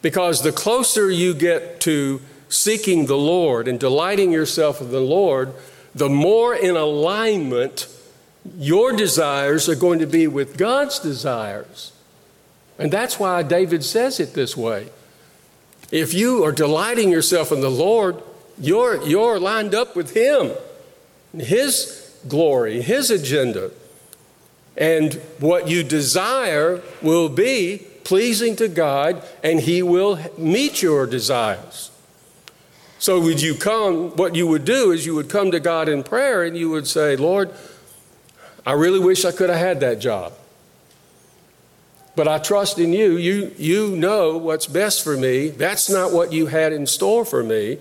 Because 0.00 0.42
the 0.42 0.52
closer 0.52 1.10
you 1.10 1.34
get 1.34 1.80
to 1.80 2.22
seeking 2.48 3.06
the 3.06 3.16
Lord 3.16 3.68
and 3.68 3.78
delighting 3.78 4.32
yourself 4.32 4.80
in 4.80 4.90
the 4.90 5.00
Lord, 5.00 5.52
the 5.94 6.08
more 6.08 6.54
in 6.54 6.76
alignment 6.76 7.88
your 8.56 8.92
desires 8.92 9.68
are 9.68 9.74
going 9.74 9.98
to 9.98 10.06
be 10.06 10.26
with 10.26 10.56
God's 10.56 10.98
desires. 10.98 11.92
And 12.78 12.90
that's 12.90 13.18
why 13.18 13.42
David 13.42 13.84
says 13.84 14.18
it 14.18 14.32
this 14.32 14.56
way. 14.56 14.88
If 15.90 16.14
you 16.14 16.44
are 16.44 16.52
delighting 16.52 17.10
yourself 17.10 17.52
in 17.52 17.60
the 17.60 17.70
Lord, 17.70 18.22
you're, 18.58 19.02
you're 19.06 19.38
lined 19.38 19.74
up 19.74 19.94
with 19.94 20.14
Him, 20.16 20.52
His 21.36 22.18
glory, 22.26 22.82
His 22.82 23.10
agenda. 23.10 23.70
And 24.76 25.14
what 25.38 25.68
you 25.68 25.82
desire 25.82 26.82
will 27.00 27.28
be 27.28 27.86
pleasing 28.04 28.56
to 28.56 28.68
God, 28.68 29.22
and 29.42 29.60
He 29.60 29.82
will 29.82 30.18
meet 30.36 30.82
your 30.82 31.06
desires. 31.06 31.90
So 32.98 33.20
would 33.20 33.42
you 33.42 33.54
come, 33.54 34.16
what 34.16 34.34
you 34.34 34.46
would 34.46 34.64
do 34.64 34.90
is 34.90 35.06
you 35.06 35.14
would 35.14 35.28
come 35.28 35.50
to 35.50 35.60
God 35.60 35.88
in 35.88 36.02
prayer 36.02 36.42
and 36.42 36.56
you 36.56 36.70
would 36.70 36.86
say, 36.86 37.14
Lord, 37.14 37.50
I 38.64 38.72
really 38.72 38.98
wish 38.98 39.24
I 39.24 39.32
could 39.32 39.50
have 39.50 39.58
had 39.58 39.80
that 39.80 39.98
job. 39.98 40.32
But 42.16 42.26
I 42.26 42.38
trust 42.38 42.78
in 42.78 42.94
you. 42.94 43.18
You, 43.18 43.54
you 43.58 43.94
know 43.94 44.38
what's 44.38 44.66
best 44.66 45.04
for 45.04 45.16
me. 45.16 45.50
That's 45.50 45.90
not 45.90 46.12
what 46.12 46.32
you 46.32 46.46
had 46.46 46.72
in 46.72 46.86
store 46.86 47.26
for 47.26 47.44
me. 47.44 47.78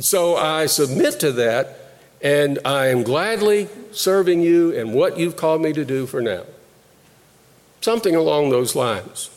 So 0.00 0.36
I 0.36 0.66
submit 0.66 1.20
to 1.20 1.30
that, 1.32 1.78
and 2.20 2.58
I 2.64 2.88
am 2.88 3.04
gladly 3.04 3.68
serving 3.92 4.42
you 4.42 4.70
in 4.70 4.92
what 4.92 5.16
you've 5.16 5.36
called 5.36 5.62
me 5.62 5.72
to 5.74 5.84
do 5.84 6.06
for 6.06 6.20
now. 6.20 6.42
Something 7.80 8.16
along 8.16 8.50
those 8.50 8.74
lines. 8.74 9.30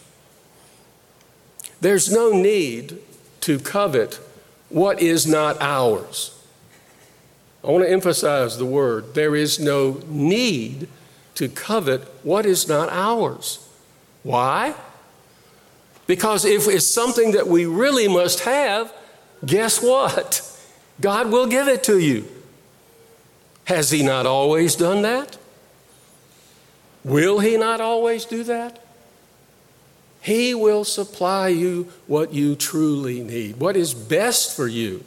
There's 1.81 2.11
no 2.11 2.31
need 2.31 2.97
to 3.41 3.59
covet 3.59 4.19
what 4.69 5.01
is 5.01 5.27
not 5.27 5.61
ours. 5.61 6.31
I 7.63 7.69
want 7.69 7.83
to 7.83 7.91
emphasize 7.91 8.57
the 8.57 8.65
word 8.65 9.13
there 9.13 9.35
is 9.35 9.59
no 9.59 10.01
need 10.07 10.87
to 11.35 11.49
covet 11.49 12.01
what 12.23 12.45
is 12.45 12.67
not 12.67 12.89
ours. 12.89 13.64
Why? 14.25 14.73
Because 16.07 16.45
if 16.45 16.67
it's 16.67 16.87
something 16.87 17.33
that 17.33 17.47
we 17.47 17.67
really 17.67 18.07
must 18.07 18.39
have, 18.39 18.91
guess 19.45 19.83
what? 19.83 20.41
God 20.99 21.29
will 21.29 21.45
give 21.45 21.67
it 21.67 21.83
to 21.83 21.99
you. 21.99 22.27
Has 23.65 23.91
He 23.91 24.01
not 24.01 24.25
always 24.25 24.75
done 24.75 25.03
that? 25.03 25.37
Will 27.03 27.37
He 27.37 27.55
not 27.55 27.79
always 27.79 28.25
do 28.25 28.43
that? 28.45 28.83
He 30.21 30.55
will 30.55 30.85
supply 30.85 31.49
you 31.49 31.93
what 32.07 32.33
you 32.33 32.55
truly 32.55 33.21
need, 33.21 33.57
what 33.57 33.77
is 33.77 33.93
best 33.93 34.55
for 34.55 34.67
you. 34.67 35.03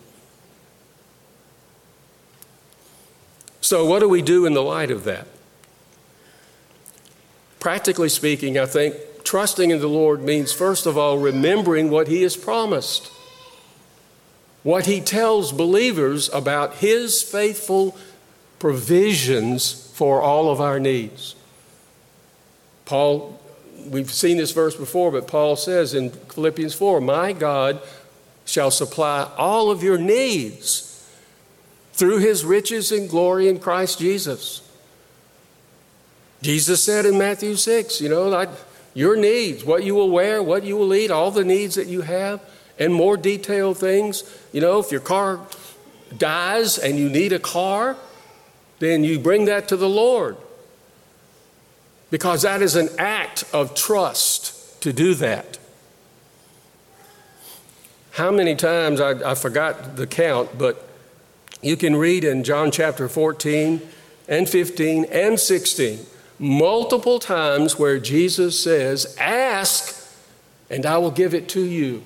So, 3.61 3.85
what 3.85 3.99
do 3.99 4.09
we 4.09 4.23
do 4.23 4.47
in 4.47 4.55
the 4.55 4.63
light 4.63 4.93
of 4.93 5.03
that? 5.05 5.27
Practically 7.59 8.09
speaking, 8.09 8.57
I 8.57 8.67
think 8.67 8.95
trusting 9.25 9.71
in 9.71 9.81
the 9.81 9.89
Lord 9.89 10.23
means, 10.23 10.53
first 10.53 10.87
of 10.87 10.97
all, 10.97 11.19
remembering 11.19 11.91
what 11.91 12.09
He 12.09 12.23
has 12.23 12.37
promised, 12.37 13.11
what 14.63 14.87
He 14.87 15.01
tells 15.01 15.53
believers 15.53 16.29
about 16.33 16.77
His 16.77 17.23
faithful 17.23 17.97
provisions 18.59 19.91
for 19.95 20.21
all 20.21 20.51
of 20.51 20.61
our 20.61 20.81
needs. 20.81 21.35
Paul, 22.85 23.41
we've 23.87 24.11
seen 24.11 24.37
this 24.37 24.53
verse 24.53 24.75
before, 24.75 25.11
but 25.11 25.27
Paul 25.27 25.57
says 25.57 25.95
in 25.95 26.11
Philippians 26.11 26.75
4 26.75 27.01
My 27.01 27.33
God 27.33 27.81
shall 28.45 28.71
supply 28.71 29.31
all 29.37 29.71
of 29.71 29.83
your 29.83 29.99
needs 29.99 30.89
through 31.93 32.19
his 32.19 32.45
riches 32.45 32.93
and 32.93 33.09
glory 33.09 33.49
in 33.49 33.59
Christ 33.59 33.99
Jesus. 33.99 34.63
Jesus 36.41 36.83
said 36.83 37.05
in 37.05 37.19
Matthew 37.19 37.57
6, 37.57 38.01
you 38.01 38.09
know, 38.09 38.29
like 38.29 38.49
your 38.99 39.15
needs, 39.15 39.65
what 39.65 39.85
you 39.85 39.95
will 39.95 40.11
wear, 40.11 40.43
what 40.43 40.65
you 40.65 40.77
will 40.77 40.93
eat, 40.93 41.09
all 41.09 41.31
the 41.31 41.45
needs 41.45 41.77
that 41.77 41.87
you 41.87 42.01
have, 42.01 42.41
and 42.81 42.93
more 42.93 43.17
detailed 43.17 43.79
things. 43.79 44.25
You 44.51 44.61
know, 44.61 44.81
if 44.81 44.91
your 44.91 45.01
car 45.01 45.39
dies 46.17 46.79
and 46.79 46.99
you 46.99 47.09
need 47.09 47.33
a 47.33 47.39
car, 47.39 47.97
then 48.81 49.05
you 49.05 49.21
bring 49.21 49.45
that 49.45 49.69
to 49.69 49.77
the 49.77 49.89
Lord. 49.89 50.37
Because 52.11 52.43
that 52.43 52.61
is 52.61 52.75
an 52.75 52.89
act 52.99 53.45
of 53.53 53.77
trust 53.77 54.83
to 54.83 54.93
do 54.93 55.15
that. 55.15 55.61
How 58.11 58.33
many 58.33 58.57
times, 58.57 59.01
I, 59.01 59.31
I 59.31 59.37
forgot 59.37 59.95
the 59.95 60.09
count, 60.09 60.59
but 60.59 60.89
you 61.63 61.77
can 61.77 61.95
read 61.95 62.25
in 62.25 62.43
John 62.43 62.73
chapter 62.73 63.09
14 63.09 63.81
and 64.27 64.49
15 64.49 65.05
and 65.05 65.39
16 65.39 66.05
multiple 66.39 67.19
times 67.19 67.79
where 67.79 67.99
Jesus 67.99 68.63
says, 68.63 69.17
Ask 69.19 69.99
and 70.71 70.85
I 70.87 70.99
will 70.99 71.11
give 71.11 71.35
it 71.35 71.49
to 71.51 71.65
you. 71.65 72.05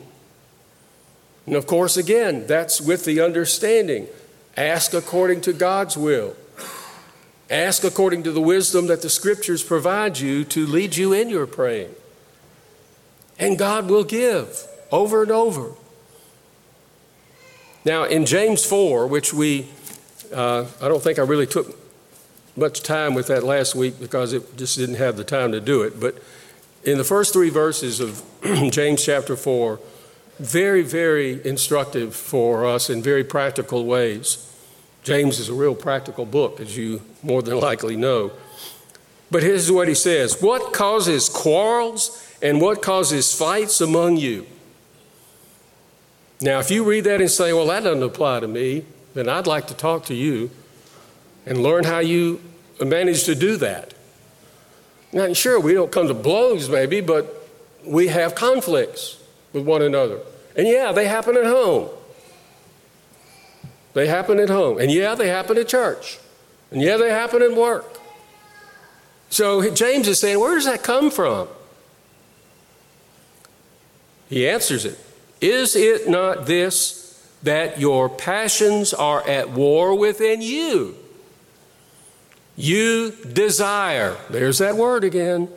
And 1.46 1.56
of 1.56 1.66
course, 1.66 1.96
again, 1.96 2.46
that's 2.46 2.80
with 2.80 3.04
the 3.04 3.20
understanding 3.20 4.08
ask 4.56 4.92
according 4.92 5.40
to 5.42 5.52
God's 5.52 5.96
will. 5.96 6.36
Ask 7.50 7.84
according 7.84 8.22
to 8.24 8.32
the 8.32 8.40
wisdom 8.40 8.86
that 8.86 9.02
the 9.02 9.10
scriptures 9.10 9.62
provide 9.62 10.18
you 10.18 10.44
to 10.44 10.66
lead 10.66 10.96
you 10.96 11.12
in 11.12 11.28
your 11.28 11.46
praying. 11.46 11.94
And 13.38 13.58
God 13.58 13.90
will 13.90 14.04
give 14.04 14.66
over 14.90 15.22
and 15.22 15.30
over. 15.30 15.72
Now, 17.84 18.04
in 18.04 18.26
James 18.26 18.64
4, 18.64 19.06
which 19.06 19.34
we, 19.34 19.68
uh, 20.32 20.66
I 20.80 20.88
don't 20.88 21.02
think 21.02 21.18
I 21.18 21.22
really 21.22 21.46
took 21.46 21.76
much 22.56 22.82
time 22.82 23.14
with 23.14 23.28
that 23.28 23.42
last 23.42 23.74
week 23.74 23.98
because 23.98 24.32
it 24.32 24.56
just 24.56 24.76
didn't 24.76 24.96
have 24.96 25.16
the 25.16 25.24
time 25.24 25.52
to 25.52 25.60
do 25.60 25.82
it, 25.82 25.98
but 25.98 26.16
in 26.84 26.98
the 26.98 27.04
first 27.04 27.32
three 27.32 27.50
verses 27.50 28.00
of 28.00 28.22
James 28.70 29.04
chapter 29.04 29.36
4, 29.36 29.78
very, 30.38 30.82
very 30.82 31.44
instructive 31.46 32.14
for 32.14 32.66
us 32.66 32.90
in 32.90 33.02
very 33.02 33.22
practical 33.22 33.84
ways. 33.86 34.48
James 35.02 35.38
is 35.38 35.48
a 35.48 35.54
real 35.54 35.74
practical 35.74 36.26
book, 36.26 36.60
as 36.60 36.76
you 36.76 37.02
more 37.22 37.42
than 37.42 37.58
likely 37.58 37.96
know. 37.96 38.32
But 39.30 39.42
here's 39.42 39.70
what 39.70 39.88
he 39.88 39.94
says 39.94 40.42
What 40.42 40.72
causes 40.72 41.28
quarrels 41.28 42.28
and 42.42 42.60
what 42.60 42.82
causes 42.82 43.34
fights 43.34 43.80
among 43.80 44.16
you? 44.16 44.46
Now, 46.40 46.58
if 46.58 46.70
you 46.70 46.82
read 46.82 47.04
that 47.04 47.20
and 47.20 47.30
say, 47.30 47.52
well, 47.52 47.66
that 47.66 47.84
doesn't 47.84 48.02
apply 48.02 48.40
to 48.40 48.48
me, 48.48 48.84
then 49.14 49.28
I'd 49.28 49.46
like 49.46 49.68
to 49.68 49.74
talk 49.74 50.06
to 50.06 50.14
you 50.14 50.50
and 51.46 51.62
learn 51.62 51.84
how 51.84 51.98
you 51.98 52.40
manage 52.80 53.24
to 53.24 53.34
do 53.34 53.56
that. 53.56 53.94
Now, 55.12 55.32
sure, 55.32 55.60
we 55.60 55.74
don't 55.74 55.92
come 55.92 56.08
to 56.08 56.14
blows 56.14 56.68
maybe, 56.68 57.00
but 57.00 57.48
we 57.84 58.08
have 58.08 58.34
conflicts 58.34 59.22
with 59.52 59.64
one 59.66 59.82
another. 59.82 60.20
And 60.56 60.66
yeah, 60.66 60.92
they 60.92 61.06
happen 61.06 61.36
at 61.36 61.44
home. 61.44 61.88
They 63.94 64.06
happen 64.06 64.38
at 64.38 64.48
home. 64.48 64.78
And 64.78 64.90
yeah, 64.90 65.14
they 65.14 65.28
happen 65.28 65.58
at 65.58 65.68
church. 65.68 66.18
And 66.70 66.80
yeah, 66.80 66.96
they 66.96 67.10
happen 67.10 67.42
at 67.42 67.52
work. 67.52 67.98
So 69.28 69.74
James 69.74 70.08
is 70.08 70.20
saying, 70.20 70.40
where 70.40 70.54
does 70.54 70.64
that 70.64 70.82
come 70.82 71.10
from? 71.10 71.48
He 74.28 74.48
answers 74.48 74.84
it 74.84 74.98
is 75.42 75.74
it 75.74 76.08
not 76.08 76.46
this, 76.46 77.20
that 77.42 77.80
your 77.80 78.08
passions 78.08 78.94
are 78.94 79.26
at 79.26 79.50
war 79.50 79.98
within 79.98 80.40
you? 80.40 80.96
You 82.56 83.12
desire, 83.32 84.16
there's 84.28 84.58
that 84.58 84.76
word 84.76 85.04
again, 85.04 85.48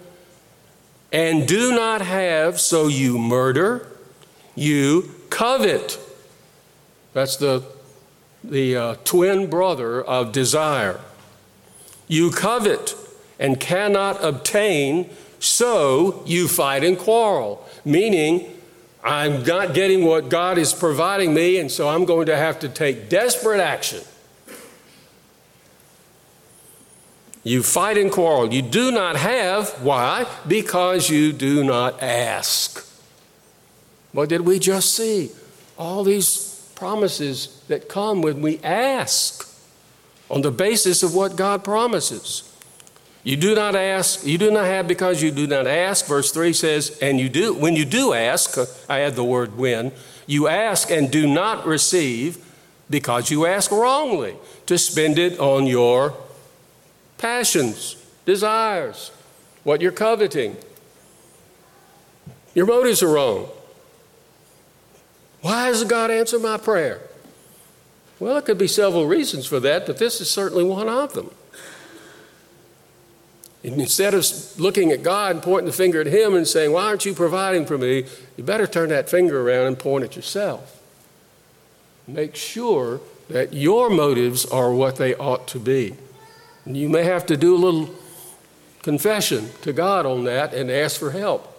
and 1.11 1.47
do 1.47 1.71
not 1.73 2.01
have, 2.01 2.59
so 2.59 2.87
you 2.87 3.17
murder, 3.17 3.87
you 4.55 5.13
covet. 5.29 5.99
That's 7.13 7.35
the, 7.37 7.63
the 8.43 8.75
uh, 8.75 8.95
twin 9.03 9.49
brother 9.49 10.01
of 10.01 10.31
desire. 10.31 10.99
You 12.07 12.31
covet 12.31 12.95
and 13.39 13.59
cannot 13.59 14.23
obtain, 14.23 15.09
so 15.39 16.23
you 16.25 16.47
fight 16.47 16.83
and 16.83 16.97
quarrel. 16.97 17.67
Meaning, 17.83 18.51
I'm 19.03 19.43
not 19.43 19.73
getting 19.73 20.05
what 20.05 20.29
God 20.29 20.57
is 20.57 20.73
providing 20.73 21.33
me, 21.33 21.59
and 21.59 21.71
so 21.71 21.89
I'm 21.89 22.05
going 22.05 22.25
to 22.27 22.37
have 22.37 22.59
to 22.59 22.69
take 22.69 23.09
desperate 23.09 23.59
action. 23.59 24.01
You 27.45 27.61
fight 27.61 27.95
and 27.97 28.11
quarrel. 28.11 28.51
You 28.51 28.63
do 28.63 28.91
not 28.91 29.15
have. 29.17 29.69
Why? 29.83 30.25
Because 30.47 31.11
you 31.11 31.31
do 31.31 31.63
not 31.63 32.01
ask. 32.01 32.83
What 34.11 34.29
did 34.29 34.41
we 34.41 34.57
just 34.57 34.95
see? 34.95 35.29
All 35.77 36.03
these 36.03 36.71
promises 36.73 37.61
that 37.67 37.87
come 37.87 38.23
when 38.23 38.41
we 38.41 38.59
ask 38.63 39.47
on 40.27 40.41
the 40.41 40.49
basis 40.49 41.03
of 41.03 41.13
what 41.13 41.35
God 41.35 41.63
promises. 41.63 42.51
You 43.23 43.35
do 43.37 43.53
not 43.53 43.75
ask, 43.75 44.25
you 44.25 44.39
do 44.39 44.49
not 44.49 44.65
have 44.65 44.87
because 44.87 45.21
you 45.21 45.29
do 45.29 45.45
not 45.45 45.67
ask. 45.67 46.07
Verse 46.07 46.31
3 46.31 46.51
says, 46.51 46.97
and 46.99 47.19
you 47.19 47.29
do, 47.29 47.53
when 47.53 47.75
you 47.75 47.85
do 47.85 48.13
ask, 48.13 48.57
I 48.89 49.01
add 49.01 49.15
the 49.15 49.23
word 49.23 49.55
when, 49.55 49.91
you 50.25 50.47
ask 50.47 50.89
and 50.89 51.11
do 51.11 51.27
not 51.27 51.67
receive 51.67 52.43
because 52.89 53.29
you 53.29 53.45
ask 53.45 53.69
wrongly 53.69 54.35
to 54.65 54.79
spend 54.79 55.19
it 55.19 55.39
on 55.39 55.67
your 55.67 56.15
passions, 57.17 57.95
desires, 58.25 59.11
what 59.63 59.81
you're 59.81 59.91
coveting. 59.91 60.57
Your 62.53 62.65
motives 62.65 63.03
are 63.03 63.09
wrong. 63.09 63.49
Why 65.41 65.69
does 65.69 65.83
God 65.83 66.09
answer 66.09 66.39
my 66.39 66.57
prayer? 66.57 67.01
Well, 68.19 68.33
there 68.33 68.41
could 68.41 68.57
be 68.57 68.67
several 68.67 69.05
reasons 69.07 69.45
for 69.45 69.59
that, 69.59 69.85
but 69.85 69.97
this 69.97 70.21
is 70.21 70.29
certainly 70.29 70.63
one 70.63 70.87
of 70.87 71.13
them. 71.13 71.31
And 73.63 73.81
instead 73.81 74.13
of 74.13 74.25
looking 74.59 74.91
at 74.91 75.01
God 75.01 75.31
and 75.31 75.43
pointing 75.43 75.65
the 75.65 75.73
finger 75.73 75.99
at 75.99 76.07
Him 76.07 76.35
and 76.35 76.47
saying, 76.47 76.71
Why 76.71 76.83
aren't 76.83 77.05
you 77.05 77.13
providing 77.13 77.65
for 77.65 77.77
me? 77.77 78.05
You 78.37 78.43
better 78.43 78.67
turn 78.67 78.89
that 78.89 79.09
finger 79.09 79.41
around 79.41 79.67
and 79.67 79.79
point 79.79 80.03
at 80.03 80.15
yourself. 80.15 80.81
Make 82.07 82.35
sure 82.35 83.01
that 83.29 83.53
your 83.53 83.89
motives 83.89 84.45
are 84.45 84.71
what 84.71 84.97
they 84.97 85.15
ought 85.15 85.47
to 85.47 85.59
be. 85.59 85.95
You 86.65 86.89
may 86.89 87.03
have 87.03 87.25
to 87.27 87.37
do 87.37 87.55
a 87.55 87.57
little 87.57 87.93
confession 88.81 89.49
to 89.61 89.73
God 89.73 90.05
on 90.05 90.23
that 90.25 90.53
and 90.53 90.71
ask 90.71 90.99
for 90.99 91.11
help 91.11 91.51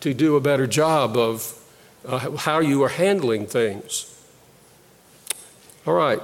to 0.00 0.14
do 0.14 0.36
a 0.36 0.40
better 0.40 0.66
job 0.66 1.16
of 1.16 1.60
uh, 2.04 2.36
how 2.36 2.58
you 2.60 2.82
are 2.82 2.88
handling 2.88 3.46
things. 3.46 4.12
All 5.86 5.94
right. 5.94 6.20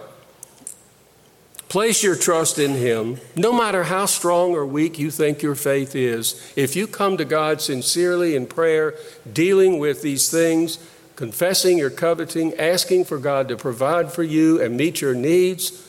Place 1.68 2.02
your 2.02 2.16
trust 2.16 2.58
in 2.58 2.72
Him. 2.72 3.18
No 3.34 3.52
matter 3.52 3.84
how 3.84 4.06
strong 4.06 4.52
or 4.52 4.66
weak 4.66 4.98
you 4.98 5.10
think 5.10 5.40
your 5.40 5.54
faith 5.54 5.96
is, 5.96 6.52
if 6.54 6.76
you 6.76 6.86
come 6.86 7.16
to 7.16 7.24
God 7.24 7.60
sincerely 7.60 8.36
in 8.36 8.46
prayer, 8.46 8.94
dealing 9.32 9.78
with 9.78 10.02
these 10.02 10.30
things, 10.30 10.78
confessing 11.16 11.78
your 11.78 11.88
coveting, 11.88 12.54
asking 12.54 13.04
for 13.06 13.16
God 13.16 13.48
to 13.48 13.56
provide 13.56 14.12
for 14.12 14.22
you 14.22 14.60
and 14.60 14.76
meet 14.76 15.00
your 15.00 15.14
needs, 15.14 15.81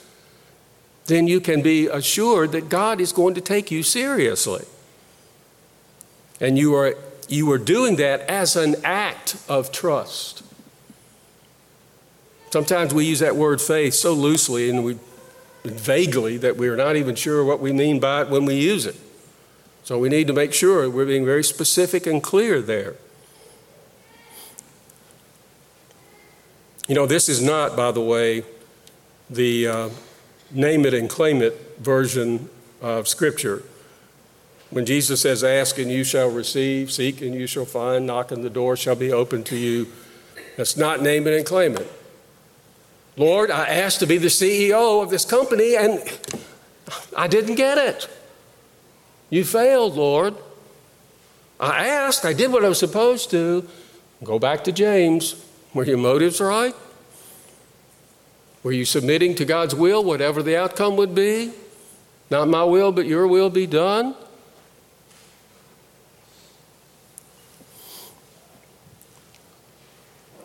then 1.06 1.28
you 1.28 1.42
can 1.42 1.62
be 1.62 1.88
assured 1.88 2.52
that 2.54 2.70
God 2.70 3.02
is 3.02 3.12
going 3.12 3.34
to 3.36 3.42
take 3.42 3.72
you 3.72 3.84
seriously. 3.84 4.66
And 6.40 6.58
you 6.58 6.76
are, 6.76 6.96
you 7.28 7.52
are 7.52 7.58
doing 7.58 7.98
that 7.98 8.22
as 8.22 8.56
an 8.56 8.76
act 8.84 9.38
of 9.50 9.72
trust. 9.72 10.44
Sometimes 12.52 12.94
we 12.94 13.06
use 13.06 13.20
that 13.20 13.36
word 13.36 13.62
faith 13.62 13.96
so 13.96 14.14
loosely 14.14 14.70
and 14.70 14.84
we 14.84 14.98
vaguely 15.64 16.38
that 16.38 16.58
we're 16.58 16.76
not 16.76 16.96
even 16.96 17.16
sure 17.16 17.44
what 17.44 17.60
we 17.60 17.72
mean 17.72 18.00
by 18.00 18.22
it 18.22 18.30
when 18.30 18.46
we 18.46 18.56
use 18.56 18.86
it. 18.86 18.96
So 19.84 19.98
we 19.98 20.08
need 20.08 20.28
to 20.28 20.34
make 20.34 20.54
sure 20.54 20.90
we're 20.90 21.06
being 21.06 21.26
very 21.26 21.44
specific 21.44 22.06
and 22.06 22.24
clear 22.24 22.62
there. 22.62 22.96
You 26.88 26.96
know, 26.96 27.06
this 27.06 27.28
is 27.28 27.42
not, 27.42 27.76
by 27.76 27.92
the 27.92 28.02
way, 28.02 28.44
the 29.30 29.68
uh, 29.68 29.90
name 30.52 30.86
it 30.86 30.94
and 30.94 31.10
claim 31.10 31.42
it 31.42 31.78
version 31.80 32.50
of 32.82 33.08
Scripture. 33.08 33.64
When 34.70 34.86
Jesus 34.86 35.22
says, 35.22 35.44
Ask 35.44 35.78
and 35.78 35.92
you 35.92 36.04
shall 36.04 36.30
receive, 36.30 36.92
seek 36.92 37.22
and 37.22 37.36
you 37.36 37.46
shall 37.46 37.66
find, 37.66 38.08
knock 38.08 38.32
and 38.32 38.44
the 38.44 38.50
door 38.50 38.76
shall 38.76 38.96
be 38.96 39.12
open 39.12 39.44
to 39.46 39.56
you, 39.56 39.88
that's 40.58 40.76
not 40.76 41.02
name 41.02 41.28
it 41.28 41.34
and 41.34 41.46
claim 41.46 41.76
it. 41.76 41.92
Lord, 43.16 43.52
I 43.52 43.68
asked 43.68 44.00
to 44.00 44.08
be 44.08 44.18
the 44.18 44.28
CEO 44.28 45.04
of 45.04 45.12
this 45.12 45.26
company 45.26 45.76
and 45.76 46.02
I 47.16 47.28
didn't 47.28 47.56
get 47.56 47.78
it. 47.78 48.08
You 49.30 49.44
failed, 49.44 49.96
Lord. 49.96 50.36
I 51.60 51.88
asked, 51.88 52.26
I 52.26 52.34
did 52.34 52.52
what 52.52 52.66
I 52.66 52.70
was 52.70 52.80
supposed 52.80 53.30
to. 53.32 53.68
Go 54.24 54.40
back 54.40 54.64
to 54.64 54.72
James. 54.72 55.46
Were 55.74 55.86
your 55.86 55.98
motives 55.98 56.42
right? 56.42 56.76
Were 58.64 58.72
you 58.72 58.86
submitting 58.86 59.36
to 59.36 59.46
God's 59.46 59.76
will, 59.76 60.04
whatever 60.04 60.42
the 60.42 60.58
outcome 60.58 60.96
would 60.96 61.14
be? 61.14 61.52
Not 62.30 62.48
my 62.48 62.64
will, 62.64 62.94
but 62.94 63.06
your 63.06 63.28
will 63.28 63.50
be 63.50 63.68
done? 63.68 64.16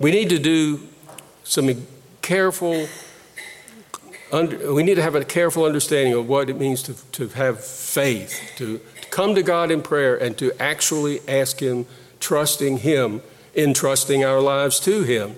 We 0.01 0.11
need 0.11 0.29
to 0.31 0.39
do 0.39 0.81
some 1.45 1.87
careful, 2.23 2.89
we 4.33 4.83
need 4.83 4.95
to 4.97 5.03
have 5.03 5.15
a 5.15 5.25
careful 5.25 5.65
understanding 5.65 6.15
of 6.15 6.29
what 6.29 6.51
it 6.51 6.59
means 6.59 6.83
to, 6.85 6.95
to 7.13 7.29
have 7.29 7.65
faith, 7.65 8.53
to, 8.57 8.79
to 9.01 9.09
come 9.11 9.35
to 9.35 9.43
God 9.43 9.71
in 9.71 9.83
prayer 9.83 10.17
and 10.17 10.37
to 10.39 10.53
actually 10.61 11.21
ask 11.29 11.61
Him, 11.61 11.87
trusting 12.21 12.79
Him, 12.79 13.23
entrusting 13.57 14.25
our 14.25 14.41
lives 14.41 14.79
to 14.81 15.03
Him. 15.03 15.37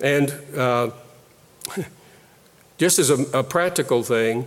And 0.00 0.34
uh, 0.56 0.90
just 2.78 2.98
as 2.98 3.10
a, 3.10 3.38
a 3.38 3.42
practical 3.42 4.02
thing, 4.02 4.46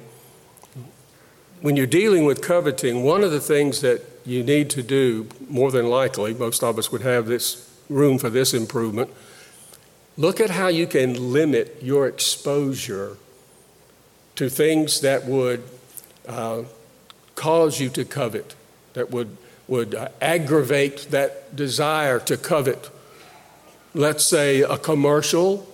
when 1.62 1.76
you're 1.76 1.88
dealing 1.88 2.26
with 2.26 2.42
coveting, 2.42 3.04
one 3.04 3.24
of 3.24 3.32
the 3.32 3.40
things 3.40 3.82
that 3.82 4.02
you 4.26 4.44
need 4.44 4.70
to 4.72 4.84
do, 4.84 5.28
more 5.50 5.72
than 5.72 5.90
likely, 5.90 6.34
most 6.34 6.64
of 6.64 6.78
us 6.78 6.92
would 6.92 7.02
have 7.02 7.26
this 7.26 7.70
room 7.90 8.18
for 8.18 8.30
this 8.30 8.54
improvement. 8.54 9.10
Look 10.18 10.40
at 10.40 10.52
how 10.52 10.68
you 10.68 10.86
can 10.86 11.34
limit 11.34 11.80
your 11.82 12.08
exposure 12.08 13.18
to 14.36 14.50
things 14.50 15.02
that 15.02 15.26
would 15.26 15.64
uh, 16.28 16.64
cause 17.36 17.80
you 17.80 17.90
to 17.90 18.06
covet, 18.06 18.56
that 18.94 19.12
would, 19.12 19.36
would 19.68 19.96
uh, 19.96 20.10
aggravate 20.22 21.08
that 21.10 21.56
desire 21.56 22.20
to 22.20 22.38
covet 22.38 22.90
let's 24.00 24.24
say, 24.24 24.62
a 24.62 24.78
commercial, 24.78 25.68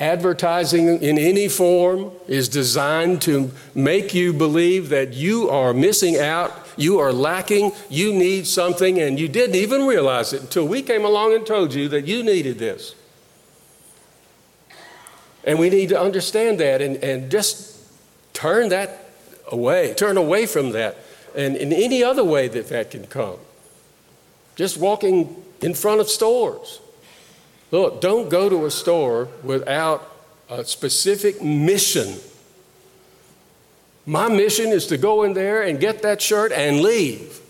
advertising 0.00 1.00
in 1.00 1.18
any 1.18 1.48
form 1.48 2.10
is 2.26 2.48
designed 2.48 3.22
to 3.22 3.52
make 3.76 4.12
you 4.12 4.32
believe 4.32 4.88
that 4.88 5.12
you 5.12 5.48
are 5.48 5.72
missing 5.72 6.18
out, 6.18 6.52
you 6.76 6.98
are 6.98 7.12
lacking, 7.12 7.70
you 7.88 8.12
need 8.12 8.44
something, 8.44 8.98
and 8.98 9.20
you 9.20 9.28
didn't 9.28 9.54
even 9.54 9.86
realize 9.86 10.32
it 10.32 10.40
until 10.40 10.66
we 10.66 10.82
came 10.82 11.04
along 11.04 11.32
and 11.32 11.46
told 11.46 11.72
you 11.72 11.88
that 11.88 12.06
you 12.06 12.24
needed 12.24 12.58
this. 12.58 12.96
And 15.44 15.60
we 15.60 15.70
need 15.70 15.90
to 15.90 16.00
understand 16.00 16.58
that 16.58 16.82
and, 16.82 16.96
and 16.96 17.30
just 17.30 17.78
turn 18.32 18.70
that 18.70 19.10
away, 19.52 19.94
turn 19.94 20.16
away 20.16 20.46
from 20.46 20.72
that, 20.72 20.96
and 21.36 21.56
in 21.56 21.72
any 21.72 22.02
other 22.02 22.24
way 22.24 22.48
that 22.48 22.68
that 22.70 22.90
can 22.90 23.06
come. 23.06 23.38
Just 24.56 24.76
walking 24.76 25.43
in 25.60 25.74
front 25.74 26.00
of 26.00 26.08
stores. 26.08 26.80
Look, 27.70 28.00
don't 28.00 28.28
go 28.28 28.48
to 28.48 28.66
a 28.66 28.70
store 28.70 29.28
without 29.42 30.10
a 30.48 30.64
specific 30.64 31.42
mission. 31.42 32.20
My 34.06 34.28
mission 34.28 34.68
is 34.68 34.86
to 34.88 34.98
go 34.98 35.22
in 35.22 35.32
there 35.32 35.62
and 35.62 35.80
get 35.80 36.02
that 36.02 36.20
shirt 36.20 36.52
and 36.52 36.82
leave. 36.82 37.40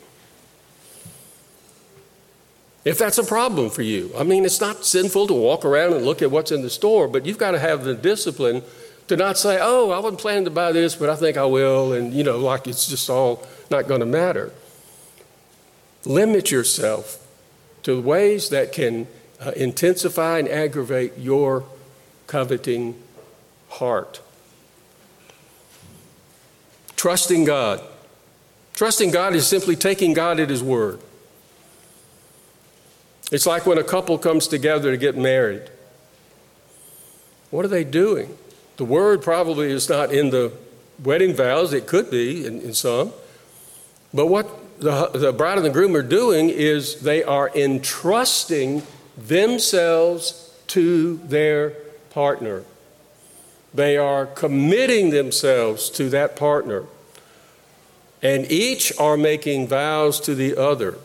If 2.84 2.98
that's 2.98 3.18
a 3.18 3.24
problem 3.24 3.70
for 3.70 3.82
you, 3.82 4.12
I 4.16 4.24
mean, 4.24 4.44
it's 4.44 4.60
not 4.60 4.84
sinful 4.84 5.26
to 5.28 5.34
walk 5.34 5.64
around 5.64 5.94
and 5.94 6.04
look 6.04 6.22
at 6.22 6.30
what's 6.30 6.52
in 6.52 6.62
the 6.62 6.70
store, 6.70 7.08
but 7.08 7.24
you've 7.24 7.38
got 7.38 7.52
to 7.52 7.58
have 7.58 7.84
the 7.84 7.94
discipline 7.94 8.62
to 9.08 9.16
not 9.16 9.38
say, 9.38 9.58
oh, 9.60 9.90
I 9.90 9.98
wasn't 9.98 10.20
planning 10.20 10.44
to 10.44 10.50
buy 10.50 10.72
this, 10.72 10.94
but 10.94 11.08
I 11.08 11.16
think 11.16 11.36
I 11.36 11.44
will, 11.46 11.92
and, 11.94 12.12
you 12.12 12.22
know, 12.22 12.38
like 12.38 12.66
it's 12.66 12.86
just 12.86 13.08
all 13.08 13.46
not 13.70 13.88
going 13.88 14.00
to 14.00 14.06
matter. 14.06 14.52
Limit 16.04 16.50
yourself 16.50 17.23
to 17.84 18.00
ways 18.00 18.48
that 18.48 18.72
can 18.72 19.06
uh, 19.40 19.52
intensify 19.52 20.38
and 20.38 20.48
aggravate 20.48 21.12
your 21.18 21.64
coveting 22.26 23.00
heart. 23.68 24.20
Trusting 26.96 27.44
God. 27.44 27.82
Trusting 28.72 29.10
God 29.10 29.34
is 29.34 29.46
simply 29.46 29.76
taking 29.76 30.14
God 30.14 30.40
at 30.40 30.50
His 30.50 30.62
word. 30.62 30.98
It's 33.30 33.46
like 33.46 33.66
when 33.66 33.78
a 33.78 33.84
couple 33.84 34.16
comes 34.18 34.48
together 34.48 34.90
to 34.90 34.96
get 34.96 35.16
married. 35.16 35.70
What 37.50 37.64
are 37.64 37.68
they 37.68 37.84
doing? 37.84 38.36
The 38.76 38.84
word 38.84 39.22
probably 39.22 39.70
is 39.70 39.88
not 39.88 40.12
in 40.12 40.30
the 40.30 40.52
wedding 41.02 41.34
vows, 41.34 41.72
it 41.72 41.86
could 41.86 42.10
be 42.10 42.46
in, 42.46 42.60
in 42.60 42.74
some. 42.74 43.12
But 44.12 44.26
what 44.26 44.48
the, 44.78 45.08
the 45.08 45.32
bride 45.32 45.56
and 45.56 45.66
the 45.66 45.70
groom 45.70 45.94
are 45.96 46.02
doing 46.02 46.50
is 46.50 47.00
they 47.00 47.22
are 47.22 47.50
entrusting 47.54 48.82
themselves 49.16 50.52
to 50.68 51.18
their 51.24 51.70
partner. 52.10 52.64
They 53.72 53.96
are 53.96 54.26
committing 54.26 55.10
themselves 55.10 55.90
to 55.90 56.08
that 56.10 56.36
partner. 56.36 56.84
And 58.22 58.50
each 58.50 58.96
are 58.98 59.16
making 59.16 59.68
vows 59.68 60.20
to 60.20 60.34
the 60.34 60.56
other. 60.56 60.96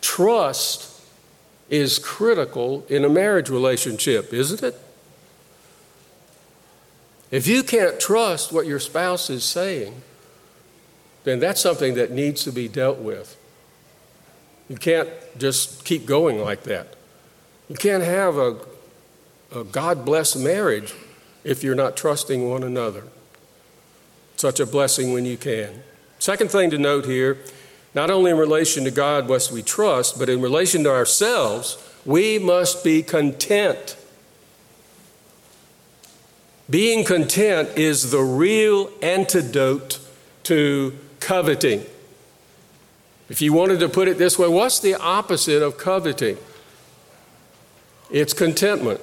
Trust 0.00 0.90
is 1.70 1.98
critical 1.98 2.84
in 2.88 3.04
a 3.04 3.08
marriage 3.08 3.48
relationship, 3.48 4.32
isn't 4.32 4.62
it? 4.62 4.78
If 7.30 7.46
you 7.46 7.62
can't 7.62 7.98
trust 7.98 8.52
what 8.52 8.66
your 8.66 8.78
spouse 8.78 9.30
is 9.30 9.44
saying, 9.44 10.02
then 11.24 11.38
that's 11.38 11.60
something 11.60 11.94
that 11.94 12.10
needs 12.10 12.44
to 12.44 12.52
be 12.52 12.68
dealt 12.68 12.98
with. 12.98 13.36
You 14.68 14.76
can't 14.76 15.08
just 15.38 15.84
keep 15.84 16.06
going 16.06 16.40
like 16.40 16.62
that. 16.64 16.94
You 17.68 17.76
can't 17.76 18.02
have 18.02 18.36
a, 18.36 18.56
a 19.54 19.64
God 19.64 20.04
blessed 20.04 20.38
marriage 20.38 20.94
if 21.44 21.62
you're 21.62 21.74
not 21.74 21.96
trusting 21.96 22.48
one 22.48 22.62
another. 22.62 23.04
Such 24.36 24.60
a 24.60 24.66
blessing 24.66 25.12
when 25.12 25.24
you 25.24 25.36
can. 25.36 25.82
Second 26.18 26.50
thing 26.50 26.70
to 26.70 26.78
note 26.78 27.04
here 27.04 27.38
not 27.94 28.10
only 28.10 28.30
in 28.30 28.38
relation 28.38 28.84
to 28.84 28.90
God 28.90 29.28
must 29.28 29.52
we 29.52 29.62
trust, 29.62 30.18
but 30.18 30.28
in 30.28 30.40
relation 30.40 30.84
to 30.84 30.90
ourselves, 30.90 31.76
we 32.06 32.38
must 32.38 32.82
be 32.82 33.02
content. 33.02 33.96
Being 36.70 37.04
content 37.04 37.70
is 37.76 38.10
the 38.10 38.22
real 38.22 38.90
antidote 39.02 39.98
to 40.44 40.96
coveting. 41.22 41.84
If 43.28 43.40
you 43.40 43.52
wanted 43.52 43.80
to 43.80 43.88
put 43.88 44.08
it 44.08 44.18
this 44.18 44.38
way, 44.38 44.48
what's 44.48 44.80
the 44.80 44.94
opposite 44.94 45.62
of 45.62 45.78
coveting? 45.78 46.36
It's 48.10 48.34
contentment. 48.34 49.00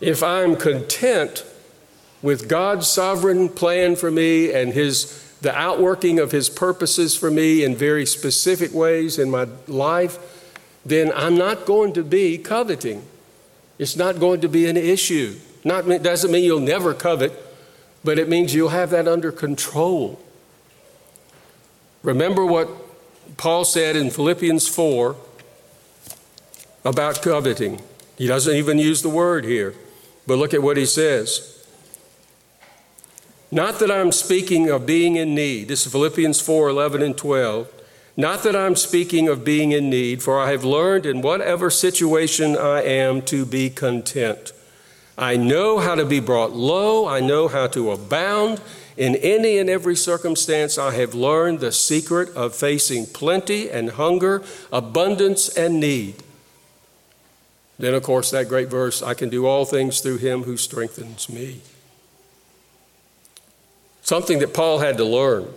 If 0.00 0.22
I'm 0.22 0.56
content 0.56 1.44
with 2.22 2.48
God's 2.48 2.86
sovereign 2.86 3.48
plan 3.48 3.96
for 3.96 4.10
me 4.10 4.52
and 4.52 4.72
his 4.72 5.26
the 5.40 5.56
outworking 5.56 6.18
of 6.18 6.32
his 6.32 6.50
purposes 6.50 7.16
for 7.16 7.30
me 7.30 7.64
in 7.64 7.74
very 7.74 8.04
specific 8.04 8.74
ways 8.74 9.18
in 9.18 9.30
my 9.30 9.48
life, 9.66 10.18
then 10.84 11.10
I'm 11.14 11.36
not 11.36 11.64
going 11.64 11.94
to 11.94 12.02
be 12.02 12.36
coveting. 12.36 13.02
It's 13.78 13.96
not 13.96 14.20
going 14.20 14.42
to 14.42 14.48
be 14.48 14.66
an 14.66 14.76
issue. 14.76 15.36
Not 15.64 15.86
doesn't 16.02 16.30
mean 16.30 16.44
you'll 16.44 16.60
never 16.60 16.92
covet, 16.92 17.32
but 18.02 18.18
it 18.18 18.28
means 18.28 18.54
you'll 18.54 18.70
have 18.70 18.90
that 18.90 19.06
under 19.06 19.30
control. 19.30 20.18
Remember 22.02 22.44
what 22.44 22.68
Paul 23.36 23.64
said 23.64 23.96
in 23.96 24.10
Philippians 24.10 24.68
4 24.68 25.16
about 26.84 27.22
coveting. 27.22 27.82
He 28.16 28.26
doesn't 28.26 28.54
even 28.54 28.78
use 28.78 29.02
the 29.02 29.08
word 29.08 29.44
here, 29.44 29.74
but 30.26 30.36
look 30.36 30.54
at 30.54 30.62
what 30.62 30.76
he 30.76 30.86
says. 30.86 31.56
Not 33.50 33.80
that 33.80 33.90
I'm 33.90 34.12
speaking 34.12 34.70
of 34.70 34.86
being 34.86 35.16
in 35.16 35.34
need. 35.34 35.68
This 35.68 35.84
is 35.84 35.92
Philippians 35.92 36.40
4 36.40 36.68
11 36.68 37.02
and 37.02 37.16
12. 37.16 37.68
Not 38.16 38.42
that 38.42 38.54
I'm 38.54 38.76
speaking 38.76 39.28
of 39.28 39.44
being 39.44 39.72
in 39.72 39.88
need, 39.88 40.22
for 40.22 40.38
I 40.38 40.50
have 40.50 40.64
learned 40.64 41.06
in 41.06 41.22
whatever 41.22 41.70
situation 41.70 42.56
I 42.56 42.82
am 42.82 43.22
to 43.22 43.44
be 43.44 43.70
content. 43.70 44.52
I 45.20 45.36
know 45.36 45.78
how 45.78 45.96
to 45.96 46.06
be 46.06 46.18
brought 46.18 46.52
low, 46.52 47.06
I 47.06 47.20
know 47.20 47.46
how 47.46 47.66
to 47.68 47.90
abound. 47.90 48.60
In 48.96 49.16
any 49.16 49.58
and 49.58 49.68
every 49.68 49.94
circumstance, 49.94 50.78
I 50.78 50.94
have 50.94 51.14
learned 51.14 51.60
the 51.60 51.72
secret 51.72 52.34
of 52.34 52.54
facing 52.54 53.06
plenty 53.06 53.70
and 53.70 53.90
hunger, 53.90 54.42
abundance 54.72 55.50
and 55.50 55.78
need. 55.78 56.22
Then, 57.78 57.92
of 57.92 58.02
course, 58.02 58.30
that 58.30 58.48
great 58.48 58.68
verse 58.68 59.02
I 59.02 59.12
can 59.12 59.28
do 59.28 59.46
all 59.46 59.66
things 59.66 60.00
through 60.00 60.18
him 60.18 60.44
who 60.44 60.56
strengthens 60.56 61.28
me. 61.28 61.60
Something 64.02 64.38
that 64.38 64.54
Paul 64.54 64.78
had 64.78 64.96
to 64.96 65.04
learn. 65.04 65.48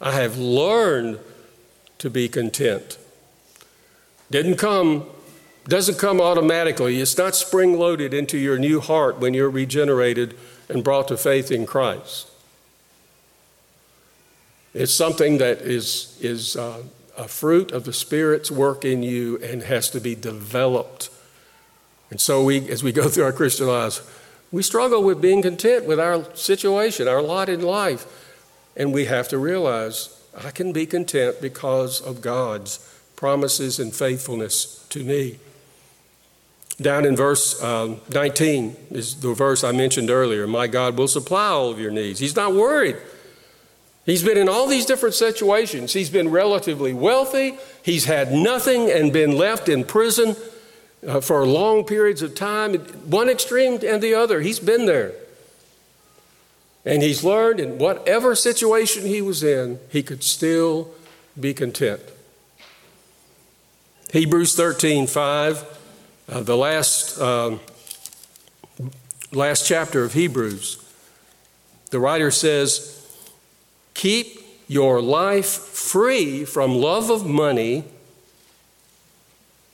I 0.00 0.12
have 0.12 0.38
learned 0.38 1.20
to 1.98 2.08
be 2.08 2.28
content. 2.28 2.98
Didn't 4.30 4.56
come, 4.56 5.06
doesn't 5.66 5.98
come 5.98 6.20
automatically. 6.20 7.00
It's 7.00 7.16
not 7.16 7.34
spring 7.34 7.78
loaded 7.78 8.12
into 8.12 8.38
your 8.38 8.58
new 8.58 8.80
heart 8.80 9.18
when 9.18 9.34
you're 9.34 9.50
regenerated 9.50 10.36
and 10.68 10.84
brought 10.84 11.08
to 11.08 11.16
faith 11.16 11.50
in 11.50 11.66
Christ. 11.66 12.30
It's 14.74 14.92
something 14.92 15.38
that 15.38 15.58
is, 15.58 16.18
is 16.20 16.56
uh, 16.56 16.82
a 17.16 17.28
fruit 17.28 17.72
of 17.72 17.84
the 17.84 17.92
Spirit's 17.92 18.50
work 18.50 18.84
in 18.84 19.02
you 19.02 19.38
and 19.38 19.62
has 19.62 19.88
to 19.90 20.00
be 20.00 20.14
developed. 20.14 21.10
And 22.10 22.20
so, 22.20 22.44
we, 22.44 22.68
as 22.68 22.82
we 22.82 22.92
go 22.92 23.08
through 23.08 23.24
our 23.24 23.32
Christian 23.32 23.66
lives, 23.66 24.02
we 24.52 24.62
struggle 24.62 25.02
with 25.02 25.20
being 25.20 25.42
content 25.42 25.86
with 25.86 25.98
our 25.98 26.34
situation, 26.34 27.08
our 27.08 27.22
lot 27.22 27.48
in 27.48 27.62
life. 27.62 28.06
And 28.76 28.92
we 28.92 29.06
have 29.06 29.28
to 29.28 29.38
realize 29.38 30.20
I 30.36 30.50
can 30.50 30.72
be 30.72 30.86
content 30.86 31.40
because 31.40 32.00
of 32.00 32.20
God's 32.20 32.78
promises 33.16 33.78
and 33.78 33.94
faithfulness 33.94 34.84
to 34.90 35.04
me. 35.04 35.38
Down 36.80 37.04
in 37.04 37.14
verse 37.14 37.62
um, 37.62 38.00
19 38.12 38.76
is 38.90 39.20
the 39.20 39.32
verse 39.32 39.62
I 39.62 39.72
mentioned 39.72 40.10
earlier 40.10 40.46
My 40.46 40.66
God 40.66 40.98
will 40.98 41.08
supply 41.08 41.48
all 41.48 41.70
of 41.70 41.78
your 41.78 41.92
needs. 41.92 42.18
He's 42.18 42.34
not 42.34 42.54
worried 42.54 42.96
He's 44.04 44.22
been 44.22 44.36
in 44.36 44.48
all 44.48 44.66
these 44.66 44.84
different 44.84 45.14
situations. 45.14 45.94
He's 45.94 46.10
been 46.10 46.30
relatively 46.30 46.92
wealthy, 46.92 47.56
he's 47.82 48.04
had 48.04 48.32
nothing 48.32 48.90
and 48.90 49.12
been 49.12 49.36
left 49.36 49.68
in 49.68 49.84
prison 49.84 50.36
uh, 51.06 51.20
for 51.20 51.46
long 51.46 51.84
periods 51.84 52.22
of 52.22 52.34
time, 52.34 52.74
one 52.74 53.28
extreme 53.28 53.80
and 53.84 54.02
the 54.02 54.14
other. 54.14 54.40
He's 54.40 54.60
been 54.60 54.86
there. 54.86 55.12
And 56.84 57.02
he's 57.02 57.24
learned 57.24 57.60
in 57.60 57.78
whatever 57.78 58.34
situation 58.34 59.06
he 59.06 59.22
was 59.22 59.42
in, 59.42 59.78
he 59.90 60.02
could 60.02 60.22
still 60.22 60.90
be 61.40 61.54
content. 61.54 62.02
Hebrews 64.12 64.54
13 64.54 65.06
5, 65.06 65.73
uh, 66.28 66.42
the 66.42 66.56
last, 66.56 67.20
um, 67.20 67.60
last 69.32 69.66
chapter 69.66 70.04
of 70.04 70.14
Hebrews, 70.14 70.82
the 71.90 72.00
writer 72.00 72.30
says, 72.30 72.90
Keep 73.94 74.40
your 74.66 75.00
life 75.00 75.46
free 75.46 76.44
from 76.44 76.74
love 76.74 77.10
of 77.10 77.26
money, 77.26 77.84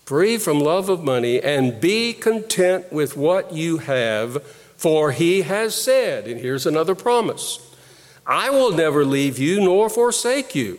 free 0.05 0.37
from 0.37 0.59
love 0.59 0.89
of 0.89 1.05
money, 1.05 1.41
and 1.41 1.81
be 1.81 2.13
content 2.13 2.93
with 2.93 3.17
what 3.17 3.53
you 3.53 3.79
have, 3.79 4.43
for 4.77 5.13
he 5.13 5.43
has 5.43 5.75
said, 5.75 6.27
and 6.27 6.41
here's 6.41 6.67
another 6.67 6.95
promise 6.95 7.67
I 8.27 8.51
will 8.51 8.73
never 8.73 9.05
leave 9.05 9.39
you 9.39 9.61
nor 9.61 9.89
forsake 9.89 10.55
you. 10.55 10.79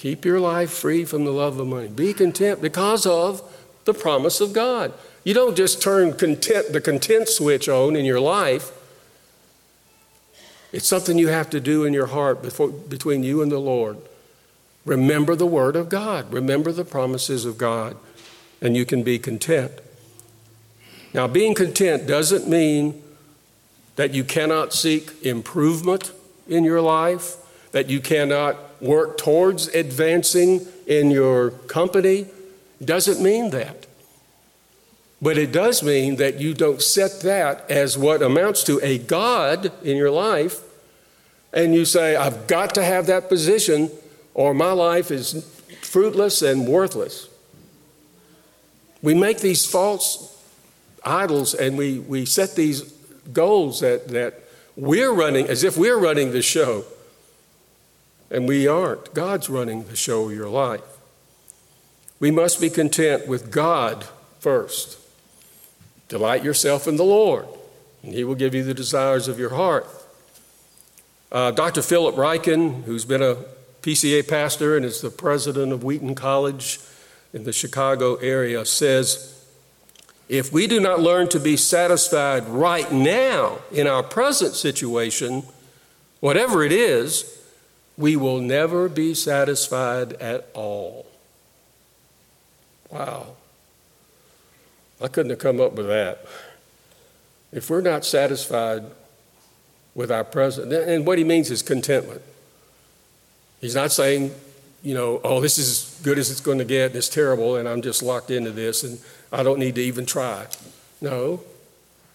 Keep 0.00 0.24
your 0.24 0.40
life 0.40 0.70
free 0.70 1.04
from 1.04 1.24
the 1.24 1.30
love 1.30 1.60
of 1.60 1.66
money. 1.66 1.88
Be 1.88 2.12
content 2.12 2.60
because 2.60 3.06
of 3.06 3.42
the 3.84 3.94
promise 3.94 4.40
of 4.40 4.52
God. 4.52 4.92
You 5.24 5.34
don't 5.34 5.56
just 5.56 5.80
turn 5.82 6.14
content, 6.14 6.72
the 6.72 6.80
content 6.80 7.28
switch 7.28 7.68
on 7.68 7.94
in 7.94 8.04
your 8.04 8.20
life 8.20 8.72
it's 10.72 10.86
something 10.86 11.18
you 11.18 11.28
have 11.28 11.50
to 11.50 11.60
do 11.60 11.84
in 11.84 11.92
your 11.92 12.06
heart 12.06 12.42
before, 12.42 12.68
between 12.68 13.22
you 13.22 13.42
and 13.42 13.50
the 13.50 13.58
Lord. 13.58 13.98
Remember 14.84 15.34
the 15.34 15.46
Word 15.46 15.76
of 15.76 15.88
God, 15.88 16.32
remember 16.32 16.72
the 16.72 16.84
promises 16.84 17.44
of 17.44 17.58
God, 17.58 17.96
and 18.60 18.76
you 18.76 18.84
can 18.84 19.02
be 19.02 19.18
content. 19.18 19.72
Now, 21.12 21.26
being 21.26 21.54
content 21.54 22.06
doesn't 22.06 22.48
mean 22.48 23.02
that 23.96 24.14
you 24.14 24.22
cannot 24.22 24.72
seek 24.72 25.10
improvement 25.22 26.12
in 26.48 26.64
your 26.64 26.80
life, 26.80 27.36
that 27.72 27.90
you 27.90 28.00
cannot 28.00 28.56
work 28.80 29.18
towards 29.18 29.68
advancing 29.68 30.66
in 30.86 31.10
your 31.10 31.50
company. 31.50 32.26
Doesn't 32.84 33.22
mean 33.22 33.50
that. 33.50 33.86
But 35.22 35.36
it 35.36 35.52
does 35.52 35.82
mean 35.82 36.16
that 36.16 36.40
you 36.40 36.54
don't 36.54 36.80
set 36.80 37.20
that 37.20 37.70
as 37.70 37.98
what 37.98 38.22
amounts 38.22 38.64
to 38.64 38.80
a 38.82 38.98
God 38.98 39.70
in 39.84 39.96
your 39.96 40.10
life, 40.10 40.60
and 41.52 41.74
you 41.74 41.84
say, 41.84 42.16
I've 42.16 42.46
got 42.46 42.74
to 42.76 42.84
have 42.84 43.06
that 43.06 43.28
position, 43.28 43.90
or 44.32 44.54
my 44.54 44.72
life 44.72 45.10
is 45.10 45.44
fruitless 45.82 46.40
and 46.40 46.66
worthless. 46.66 47.28
We 49.02 49.14
make 49.14 49.40
these 49.40 49.66
false 49.66 50.30
idols 51.04 51.54
and 51.54 51.76
we, 51.76 51.98
we 51.98 52.26
set 52.26 52.54
these 52.54 52.82
goals 53.32 53.80
that, 53.80 54.08
that 54.08 54.40
we're 54.76 55.12
running 55.12 55.46
as 55.46 55.64
if 55.64 55.76
we're 55.76 55.98
running 55.98 56.32
the 56.32 56.42
show. 56.42 56.84
And 58.30 58.46
we 58.46 58.68
aren't. 58.68 59.12
God's 59.12 59.50
running 59.50 59.84
the 59.84 59.96
show 59.96 60.28
of 60.28 60.34
your 60.34 60.48
life. 60.48 60.82
We 62.20 62.30
must 62.30 62.60
be 62.60 62.70
content 62.70 63.26
with 63.26 63.50
God 63.50 64.06
first. 64.38 64.98
Delight 66.08 66.44
yourself 66.44 66.86
in 66.86 66.96
the 66.96 67.04
Lord, 67.04 67.46
and 68.02 68.12
He 68.12 68.24
will 68.24 68.34
give 68.34 68.54
you 68.54 68.62
the 68.62 68.74
desires 68.74 69.26
of 69.26 69.38
your 69.38 69.50
heart. 69.50 69.86
Uh, 71.32 71.50
Dr. 71.50 71.82
Philip 71.82 72.16
Ryken, 72.16 72.84
who's 72.84 73.04
been 73.04 73.22
a 73.22 73.36
PCA 73.82 74.28
pastor 74.28 74.76
and 74.76 74.84
is 74.84 75.00
the 75.00 75.10
president 75.10 75.72
of 75.72 75.82
Wheaton 75.82 76.14
College 76.14 76.80
in 77.32 77.44
the 77.44 77.52
Chicago 77.52 78.16
area, 78.16 78.64
says 78.66 79.40
if 80.28 80.52
we 80.52 80.66
do 80.66 80.78
not 80.78 81.00
learn 81.00 81.28
to 81.30 81.40
be 81.40 81.56
satisfied 81.56 82.46
right 82.46 82.90
now 82.92 83.58
in 83.72 83.86
our 83.86 84.02
present 84.02 84.54
situation, 84.54 85.42
whatever 86.20 86.62
it 86.62 86.72
is, 86.72 87.39
we 88.00 88.16
will 88.16 88.40
never 88.40 88.88
be 88.88 89.12
satisfied 89.12 90.14
at 90.14 90.48
all. 90.54 91.06
Wow. 92.90 93.36
I 95.02 95.08
couldn't 95.08 95.30
have 95.30 95.38
come 95.38 95.60
up 95.60 95.74
with 95.74 95.86
that. 95.86 96.24
If 97.52 97.68
we're 97.68 97.82
not 97.82 98.06
satisfied 98.06 98.84
with 99.94 100.10
our 100.10 100.24
present, 100.24 100.72
and 100.72 101.06
what 101.06 101.18
he 101.18 101.24
means 101.24 101.50
is 101.50 101.62
contentment. 101.62 102.22
He's 103.60 103.74
not 103.74 103.92
saying, 103.92 104.34
you 104.82 104.94
know, 104.94 105.20
oh, 105.22 105.42
this 105.42 105.58
is 105.58 105.68
as 105.68 106.00
good 106.02 106.18
as 106.18 106.30
it's 106.30 106.40
going 106.40 106.58
to 106.58 106.64
get, 106.64 106.96
it's 106.96 107.08
terrible, 107.08 107.56
and 107.56 107.68
I'm 107.68 107.82
just 107.82 108.02
locked 108.02 108.30
into 108.30 108.50
this, 108.50 108.82
and 108.82 108.98
I 109.30 109.42
don't 109.42 109.58
need 109.58 109.74
to 109.74 109.82
even 109.82 110.06
try. 110.06 110.46
No, 111.02 111.42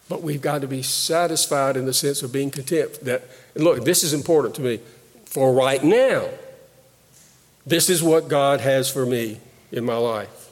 but 0.09 0.23
we've 0.23 0.41
got 0.41 0.61
to 0.61 0.67
be 0.67 0.81
satisfied 0.81 1.77
in 1.77 1.85
the 1.85 1.93
sense 1.93 2.23
of 2.23 2.31
being 2.31 2.49
content. 2.49 3.03
That, 3.03 3.23
look, 3.55 3.85
this 3.85 4.03
is 4.03 4.13
important 4.13 4.55
to 4.55 4.61
me. 4.61 4.79
For 5.35 5.51
right 5.51 5.83
now, 5.83 6.29
this 7.67 7.89
is 7.89 8.01
what 8.01 8.29
God 8.29 8.61
has 8.61 8.89
for 8.89 9.05
me 9.05 9.41
in 9.69 9.83
my 9.83 9.97
life. 9.97 10.49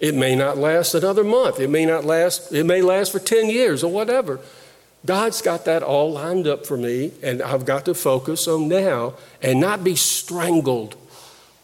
It 0.00 0.14
may 0.14 0.34
not 0.34 0.56
last 0.56 0.94
another 0.94 1.22
month. 1.22 1.60
It 1.60 1.68
may 1.68 1.84
not 1.84 2.02
last, 2.02 2.54
it 2.54 2.64
may 2.64 2.80
last 2.80 3.12
for 3.12 3.18
10 3.18 3.50
years 3.50 3.84
or 3.84 3.92
whatever. 3.92 4.40
God's 5.04 5.42
got 5.42 5.66
that 5.66 5.82
all 5.82 6.10
lined 6.10 6.46
up 6.46 6.64
for 6.64 6.78
me, 6.78 7.12
and 7.22 7.42
I've 7.42 7.66
got 7.66 7.84
to 7.84 7.92
focus 7.92 8.48
on 8.48 8.66
now 8.66 9.12
and 9.42 9.60
not 9.60 9.84
be 9.84 9.94
strangled 9.94 10.96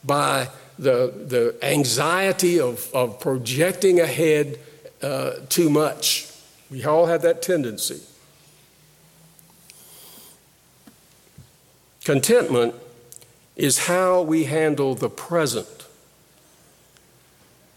by 0.04 0.48
the, 0.78 1.10
the 1.24 1.56
anxiety 1.62 2.60
of, 2.60 2.90
of 2.92 3.20
projecting 3.20 4.00
ahead 4.00 4.58
uh, 5.00 5.30
too 5.48 5.70
much. 5.70 6.30
We 6.70 6.84
all 6.84 7.06
have 7.06 7.22
that 7.22 7.40
tendency. 7.40 8.02
Contentment 12.08 12.74
is 13.54 13.80
how 13.80 14.22
we 14.22 14.44
handle 14.44 14.94
the 14.94 15.10
present 15.10 15.84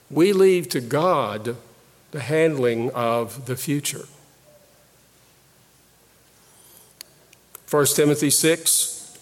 we 0.10 0.32
leave 0.32 0.70
to 0.70 0.80
God 0.80 1.58
the 2.12 2.22
handling 2.22 2.92
of 2.92 3.46
the 3.46 3.58
future. 3.58 4.06
1 7.70 7.86
Timothy 7.88 8.30
6, 8.30 9.18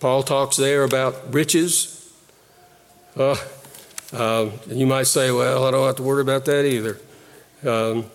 Paul 0.00 0.22
talks 0.22 0.56
there 0.56 0.84
about 0.84 1.34
riches. 1.34 2.10
Uh, 3.14 3.36
uh, 4.10 4.48
you 4.68 4.86
might 4.86 5.06
say, 5.06 5.32
well, 5.32 5.66
I 5.66 5.70
don't 5.70 5.86
have 5.86 5.96
to 5.96 6.02
worry 6.02 6.22
about 6.22 6.46
that 6.46 6.64
either. 6.64 6.98
Um, 7.62 8.06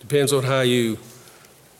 depends 0.00 0.32
on 0.32 0.42
how 0.42 0.62
you 0.62 0.98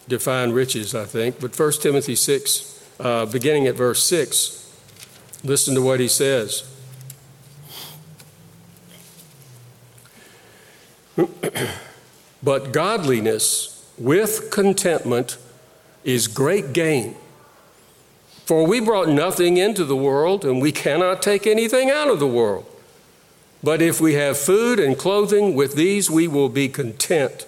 define 0.09 0.53
riches, 0.53 0.95
I 0.95 1.05
think. 1.05 1.41
But 1.41 1.59
1 1.59 1.73
Timothy 1.81 2.15
6, 2.15 2.95
uh, 3.01 3.27
beginning 3.27 3.67
at 3.67 3.75
verse 3.75 4.03
6, 4.05 4.73
listen 5.45 5.75
to 5.75 5.83
what 5.83 6.01
he 6.01 6.09
says. 6.09 6.69
but 12.43 12.73
godliness 12.73 13.75
with 13.99 14.51
contentment 14.51 15.39
is 16.05 16.29
great 16.29 16.73
gain. 16.73 17.17
For 18.47 18.67
we 18.67 18.81
brought 18.81 19.09
nothing 19.09 19.59
into 19.59 19.85
the 19.85 19.97
world, 19.97 20.45
and 20.45 20.63
we 20.63 20.73
cannot 20.73 21.21
take 21.21 21.47
anything 21.47 21.91
out 21.91 22.09
of 22.09 22.19
the 22.19 22.27
world. 22.27 22.65
But 23.63 23.83
if 23.83 24.01
we 24.01 24.15
have 24.15 24.39
food 24.39 24.79
and 24.79 24.97
clothing, 24.97 25.55
with 25.55 25.75
these 25.75 26.11
we 26.11 26.29
will 26.29 26.49
be 26.49 26.69
content. 26.69 27.47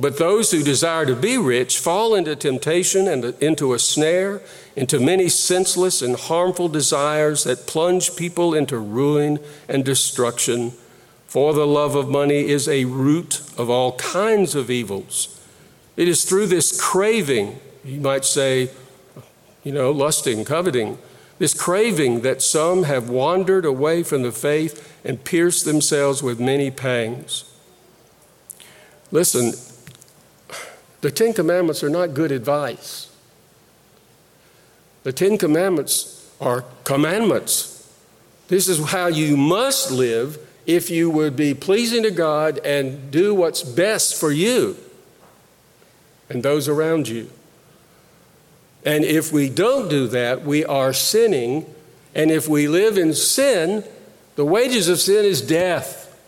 But 0.00 0.18
those 0.18 0.52
who 0.52 0.62
desire 0.62 1.04
to 1.06 1.16
be 1.16 1.36
rich 1.36 1.78
fall 1.78 2.14
into 2.14 2.36
temptation 2.36 3.08
and 3.08 3.24
into 3.42 3.74
a 3.74 3.80
snare, 3.80 4.40
into 4.76 5.00
many 5.00 5.28
senseless 5.28 6.00
and 6.02 6.14
harmful 6.14 6.68
desires 6.68 7.42
that 7.44 7.66
plunge 7.66 8.14
people 8.14 8.54
into 8.54 8.78
ruin 8.78 9.40
and 9.68 9.84
destruction. 9.84 10.72
For 11.26 11.52
the 11.52 11.66
love 11.66 11.96
of 11.96 12.08
money 12.08 12.46
is 12.46 12.68
a 12.68 12.84
root 12.84 13.42
of 13.58 13.68
all 13.68 13.96
kinds 13.96 14.54
of 14.54 14.70
evils. 14.70 15.34
It 15.96 16.06
is 16.06 16.24
through 16.24 16.46
this 16.46 16.80
craving, 16.80 17.58
you 17.84 18.00
might 18.00 18.24
say, 18.24 18.70
you 19.64 19.72
know, 19.72 19.90
lusting, 19.90 20.44
coveting, 20.44 20.96
this 21.38 21.54
craving 21.54 22.20
that 22.20 22.40
some 22.40 22.84
have 22.84 23.10
wandered 23.10 23.64
away 23.64 24.04
from 24.04 24.22
the 24.22 24.32
faith 24.32 24.96
and 25.04 25.24
pierced 25.24 25.64
themselves 25.64 26.22
with 26.22 26.38
many 26.38 26.70
pangs. 26.70 27.44
Listen, 29.10 29.52
the 31.00 31.10
Ten 31.10 31.32
Commandments 31.32 31.82
are 31.82 31.90
not 31.90 32.14
good 32.14 32.32
advice. 32.32 33.10
The 35.04 35.12
Ten 35.12 35.38
Commandments 35.38 36.30
are 36.40 36.64
commandments. 36.84 37.74
This 38.48 38.68
is 38.68 38.90
how 38.90 39.06
you 39.06 39.36
must 39.36 39.90
live 39.90 40.38
if 40.66 40.90
you 40.90 41.10
would 41.10 41.36
be 41.36 41.54
pleasing 41.54 42.02
to 42.02 42.10
God 42.10 42.58
and 42.64 43.10
do 43.10 43.34
what's 43.34 43.62
best 43.62 44.18
for 44.18 44.30
you 44.30 44.76
and 46.28 46.42
those 46.42 46.68
around 46.68 47.08
you. 47.08 47.30
And 48.84 49.04
if 49.04 49.32
we 49.32 49.48
don't 49.48 49.88
do 49.88 50.06
that, 50.08 50.44
we 50.44 50.64
are 50.64 50.92
sinning. 50.92 51.66
And 52.14 52.30
if 52.30 52.48
we 52.48 52.68
live 52.68 52.96
in 52.96 53.14
sin, 53.14 53.84
the 54.36 54.44
wages 54.44 54.88
of 54.88 54.98
sin 54.98 55.24
is 55.24 55.40
death. 55.40 56.18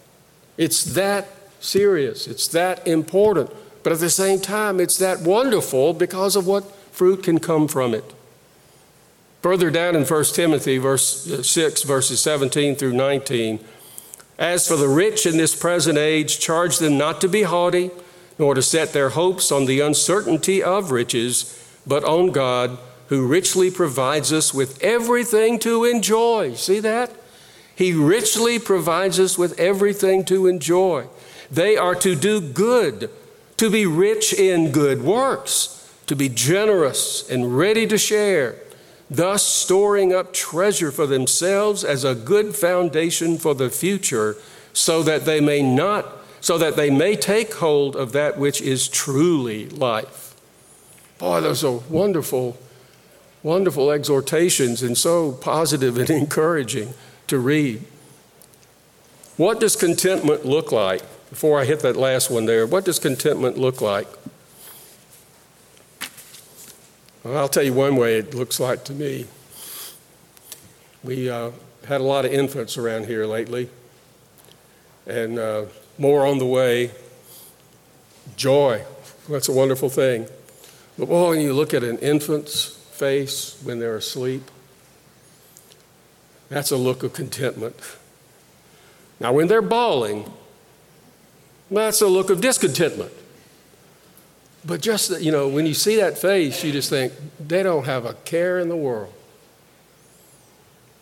It's 0.56 0.84
that 0.84 1.28
serious, 1.60 2.26
it's 2.26 2.48
that 2.48 2.86
important. 2.86 3.50
But 3.82 3.92
at 3.92 4.00
the 4.00 4.10
same 4.10 4.40
time, 4.40 4.80
it's 4.80 4.98
that 4.98 5.20
wonderful 5.20 5.94
because 5.94 6.36
of 6.36 6.46
what 6.46 6.70
fruit 6.92 7.22
can 7.22 7.38
come 7.38 7.66
from 7.68 7.94
it. 7.94 8.14
Further 9.42 9.70
down 9.70 9.96
in 9.96 10.04
1 10.04 10.24
Timothy 10.24 10.76
verse 10.76 11.30
uh, 11.30 11.42
6 11.42 11.82
verses 11.84 12.20
17 12.20 12.74
through 12.76 12.92
19, 12.92 13.58
as 14.38 14.68
for 14.68 14.76
the 14.76 14.88
rich 14.88 15.26
in 15.26 15.36
this 15.36 15.54
present 15.54 15.98
age, 15.98 16.40
charge 16.40 16.78
them 16.78 16.98
not 16.98 17.20
to 17.20 17.28
be 17.28 17.42
haughty, 17.42 17.90
nor 18.38 18.54
to 18.54 18.62
set 18.62 18.92
their 18.92 19.10
hopes 19.10 19.52
on 19.52 19.66
the 19.66 19.80
uncertainty 19.80 20.62
of 20.62 20.90
riches, 20.90 21.58
but 21.86 22.04
on 22.04 22.32
God, 22.32 22.78
who 23.08 23.26
richly 23.26 23.70
provides 23.70 24.32
us 24.32 24.54
with 24.54 24.82
everything 24.82 25.58
to 25.58 25.84
enjoy. 25.84 26.54
See 26.54 26.80
that? 26.80 27.10
He 27.74 27.92
richly 27.92 28.58
provides 28.58 29.18
us 29.18 29.36
with 29.36 29.58
everything 29.58 30.24
to 30.26 30.46
enjoy. 30.46 31.06
They 31.50 31.76
are 31.76 31.94
to 31.96 32.14
do 32.14 32.40
good, 32.40 33.10
to 33.60 33.68
be 33.68 33.84
rich 33.84 34.32
in 34.32 34.72
good 34.72 35.02
works, 35.02 35.86
to 36.06 36.16
be 36.16 36.30
generous 36.30 37.28
and 37.28 37.58
ready 37.58 37.86
to 37.86 37.98
share, 37.98 38.56
thus 39.10 39.44
storing 39.44 40.14
up 40.14 40.32
treasure 40.32 40.90
for 40.90 41.06
themselves 41.06 41.84
as 41.84 42.02
a 42.02 42.14
good 42.14 42.56
foundation 42.56 43.36
for 43.36 43.54
the 43.54 43.68
future, 43.68 44.34
so 44.72 45.02
that 45.02 45.26
they 45.26 45.42
may 45.42 45.60
not 45.60 46.06
so 46.40 46.56
that 46.56 46.74
they 46.74 46.88
may 46.88 47.14
take 47.14 47.52
hold 47.56 47.94
of 47.96 48.12
that 48.12 48.38
which 48.38 48.62
is 48.62 48.88
truly 48.88 49.68
life. 49.68 50.34
Boy, 51.18 51.42
those 51.42 51.62
are 51.62 51.82
wonderful, 51.90 52.56
wonderful 53.42 53.90
exhortations 53.90 54.82
and 54.82 54.96
so 54.96 55.32
positive 55.32 55.98
and 55.98 56.08
encouraging 56.22 56.94
to 57.26 57.38
read. 57.38 57.84
What 59.36 59.60
does 59.60 59.76
contentment 59.76 60.46
look 60.46 60.72
like? 60.72 61.02
Before 61.30 61.60
I 61.60 61.64
hit 61.64 61.80
that 61.80 61.96
last 61.96 62.28
one 62.28 62.46
there, 62.46 62.66
what 62.66 62.84
does 62.84 62.98
contentment 62.98 63.56
look 63.56 63.80
like? 63.80 64.08
Well, 67.22 67.36
I'll 67.38 67.48
tell 67.48 67.62
you 67.62 67.72
one 67.72 67.96
way 67.96 68.18
it 68.18 68.34
looks 68.34 68.58
like 68.58 68.84
to 68.84 68.92
me. 68.92 69.26
We 71.04 71.30
uh, 71.30 71.52
had 71.86 72.00
a 72.00 72.04
lot 72.04 72.24
of 72.24 72.32
infants 72.32 72.76
around 72.76 73.06
here 73.06 73.26
lately, 73.26 73.70
and 75.06 75.38
uh, 75.38 75.64
more 75.98 76.26
on 76.26 76.38
the 76.38 76.46
way. 76.46 76.90
Joy, 78.36 78.84
that's 79.28 79.48
a 79.48 79.52
wonderful 79.52 79.88
thing. 79.88 80.26
But 80.98 81.08
boy, 81.08 81.30
when 81.30 81.40
you 81.40 81.52
look 81.52 81.72
at 81.74 81.84
an 81.84 81.98
infant's 81.98 82.66
face 82.66 83.60
when 83.62 83.78
they're 83.78 83.96
asleep, 83.96 84.50
that's 86.48 86.70
a 86.70 86.76
look 86.76 87.02
of 87.02 87.12
contentment. 87.12 87.76
Now, 89.20 89.32
when 89.32 89.48
they're 89.48 89.62
bawling, 89.62 90.32
that's 91.70 92.02
a 92.02 92.08
look 92.08 92.30
of 92.30 92.40
discontentment. 92.40 93.12
But 94.64 94.82
just, 94.82 95.08
that, 95.08 95.22
you 95.22 95.32
know, 95.32 95.48
when 95.48 95.66
you 95.66 95.74
see 95.74 95.96
that 95.96 96.18
face, 96.18 96.62
you 96.64 96.72
just 96.72 96.90
think, 96.90 97.12
they 97.38 97.62
don't 97.62 97.86
have 97.86 98.04
a 98.04 98.14
care 98.14 98.58
in 98.58 98.68
the 98.68 98.76
world. 98.76 99.12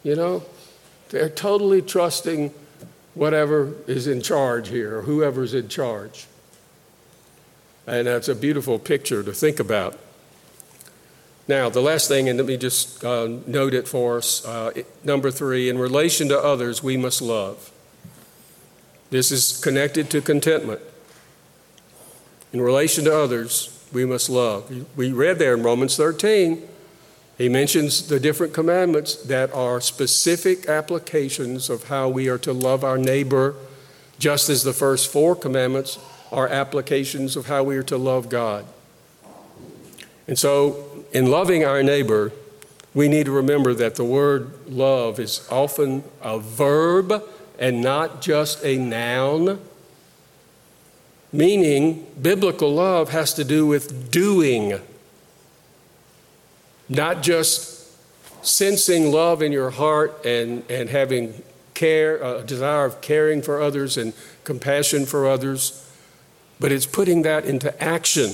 You 0.05 0.15
know, 0.15 0.45
they're 1.09 1.29
totally 1.29 1.83
trusting 1.83 2.55
whatever 3.15 3.75
is 3.87 4.07
in 4.07 4.23
charge 4.23 4.69
here, 4.69 4.99
or 4.99 5.03
whoever's 5.03 5.55
in 5.55 5.69
charge. 5.69 6.27
And 7.87 8.07
that's 8.07 8.29
a 8.29 8.35
beautiful 8.35 8.79
picture 8.79 9.23
to 9.23 9.33
think 9.33 9.59
about. 9.59 9.99
Now, 11.49 11.71
the 11.71 11.81
last 11.81 12.09
thing, 12.09 12.29
and 12.29 12.39
let 12.39 12.47
me 12.47 12.59
just 12.59 13.03
uh, 13.03 13.27
note 13.47 13.73
it 13.75 13.89
for 13.89 14.19
us 14.19 14.45
uh, 14.45 14.83
number 15.03 15.31
three, 15.31 15.69
in 15.69 15.79
relation 15.79 16.29
to 16.29 16.39
others, 16.39 16.83
we 16.83 16.97
must 16.99 17.23
love. 17.23 17.73
This 19.11 19.31
is 19.31 19.59
connected 19.61 20.11
to 20.11 20.21
contentment. 20.21 20.81
In 22.53 22.61
relation 22.61 23.05
to 23.05 23.17
others, 23.17 23.75
we 23.93 24.05
must 24.05 24.29
love. 24.29 24.87
We 24.97 25.13
read 25.13 25.39
there 25.39 25.55
in 25.55 25.63
Romans 25.63 25.97
13 25.97 26.69
he 27.39 27.49
mentions 27.49 28.09
the 28.09 28.19
different 28.19 28.53
commandments 28.53 29.15
that 29.15 29.55
are 29.55 29.81
specific 29.81 30.69
applications 30.69 31.71
of 31.71 31.85
how 31.85 32.09
we 32.09 32.29
are 32.29 32.39
to 32.39 32.53
love 32.53 32.83
our 32.83 32.99
neighbor, 32.99 33.55
just 34.19 34.51
as 34.51 34.65
the 34.65 34.73
first 34.73 35.13
four 35.13 35.37
commandments 35.37 36.01
are 36.33 36.49
applications 36.49 37.37
of 37.37 37.47
how 37.47 37.63
we 37.63 37.77
are 37.77 37.85
to 37.85 37.97
love 37.97 38.29
God. 38.29 38.67
And 40.27 40.37
so, 40.37 41.05
in 41.13 41.31
loving 41.31 41.65
our 41.65 41.81
neighbor, 41.81 42.33
we 42.93 43.07
need 43.07 43.27
to 43.27 43.33
remember 43.33 43.73
that 43.73 43.95
the 43.95 44.05
word 44.05 44.51
love 44.69 45.21
is 45.21 45.47
often 45.49 46.03
a 46.21 46.41
verb 46.41 47.23
and 47.59 47.81
not 47.81 48.23
just 48.23 48.65
a 48.65 48.77
noun. 48.77 49.61
Meaning, 51.33 52.07
biblical 52.21 52.73
love 52.73 53.11
has 53.11 53.35
to 53.35 53.45
do 53.45 53.67
with 53.67 54.11
doing 54.11 54.81
not 56.89 57.23
just 57.23 57.79
sensing 58.43 59.13
love 59.13 59.43
in 59.43 59.53
your 59.53 59.71
heart 59.71 60.25
and, 60.25 60.63
and 60.71 60.89
having 60.89 61.43
care, 61.75 62.17
a 62.17 62.43
desire 62.43 62.87
of 62.87 63.01
caring 63.01 63.43
for 63.43 63.61
others 63.61 63.97
and 63.97 64.15
compassion 64.45 65.05
for 65.05 65.29
others, 65.29 65.85
but 66.59 66.73
it's 66.73 66.87
putting 66.87 67.23
that 67.23 67.45
into 67.45 67.83
action. 67.83 68.31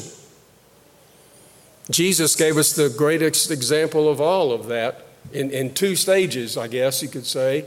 Jesus 1.91 2.37
gave 2.37 2.57
us 2.57 2.75
the 2.75 2.89
greatest 2.89 3.51
example 3.51 4.09
of 4.09 4.20
all 4.20 4.53
of 4.53 4.66
that 4.68 5.05
in, 5.33 5.51
in 5.51 5.75
two 5.75 5.97
stages, 5.97 6.57
I 6.57 6.68
guess 6.68 7.03
you 7.03 7.09
could 7.09 7.27
say. 7.27 7.66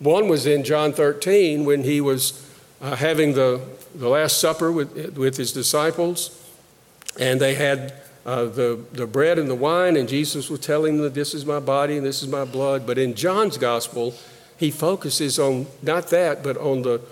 One 0.00 0.28
was 0.28 0.46
in 0.46 0.64
John 0.64 0.94
13 0.94 1.66
when 1.66 1.84
he 1.84 2.00
was 2.00 2.50
uh, 2.80 2.96
having 2.96 3.34
the, 3.34 3.60
the 3.94 4.08
Last 4.08 4.40
Supper 4.40 4.72
with, 4.72 5.16
with 5.16 5.36
his 5.36 5.52
disciples, 5.52 6.36
and 7.18 7.38
they 7.38 7.54
had 7.54 7.92
uh, 8.24 8.46
the, 8.46 8.82
the 8.92 9.06
bread 9.06 9.38
and 9.38 9.48
the 9.48 9.54
wine, 9.54 9.98
and 9.98 10.08
Jesus 10.08 10.48
was 10.48 10.60
telling 10.60 10.96
them, 10.96 11.12
This 11.12 11.34
is 11.34 11.44
my 11.44 11.60
body 11.60 11.98
and 11.98 12.06
this 12.06 12.22
is 12.22 12.28
my 12.28 12.46
blood. 12.46 12.86
But 12.86 12.96
in 12.96 13.14
John's 13.14 13.58
gospel, 13.58 14.14
he 14.56 14.70
focuses 14.70 15.38
on 15.38 15.66
not 15.82 16.08
that, 16.08 16.42
but 16.42 16.56
on 16.56 16.80
the, 16.80 17.02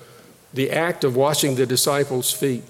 the 0.54 0.70
act 0.70 1.04
of 1.04 1.14
washing 1.14 1.56
the 1.56 1.66
disciples' 1.66 2.32
feet. 2.32 2.64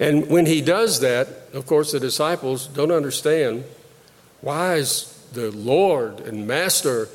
And 0.00 0.30
when 0.30 0.46
he 0.46 0.62
does 0.62 1.00
that, 1.00 1.28
of 1.52 1.66
course, 1.66 1.92
the 1.92 2.00
disciples 2.00 2.66
don't 2.66 2.92
understand 2.92 3.64
why 4.40 4.76
is 4.76 5.26
the 5.32 5.50
Lord 5.50 6.20
and 6.20 6.46
Master 6.46 7.08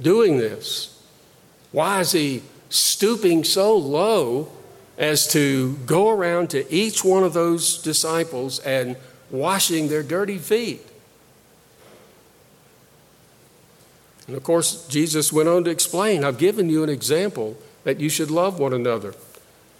doing 0.00 0.38
this? 0.38 1.02
Why 1.72 2.00
is 2.00 2.12
he 2.12 2.42
stooping 2.68 3.44
so 3.44 3.76
low 3.76 4.50
as 4.98 5.26
to 5.32 5.76
go 5.86 6.10
around 6.10 6.50
to 6.50 6.72
each 6.72 7.04
one 7.04 7.22
of 7.22 7.32
those 7.32 7.80
disciples 7.82 8.58
and 8.60 8.96
washing 9.30 9.88
their 9.88 10.02
dirty 10.02 10.38
feet? 10.38 10.86
And 14.26 14.36
of 14.36 14.42
course, 14.42 14.86
Jesus 14.86 15.32
went 15.32 15.48
on 15.48 15.64
to 15.64 15.70
explain 15.70 16.22
I've 16.22 16.38
given 16.38 16.68
you 16.68 16.84
an 16.84 16.88
example 16.88 17.56
that 17.84 17.98
you 17.98 18.08
should 18.08 18.30
love 18.30 18.58
one 18.58 18.72
another 18.72 19.14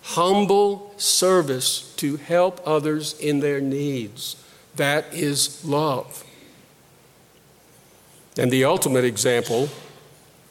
humble 0.02 0.92
service 0.96 1.94
to 1.96 2.16
help 2.16 2.60
others 2.66 3.18
in 3.20 3.40
their 3.40 3.60
needs. 3.60 4.36
That 4.76 5.12
is 5.12 5.64
love. 5.64 6.24
And 8.38 8.50
the 8.50 8.64
ultimate 8.64 9.04
example, 9.04 9.68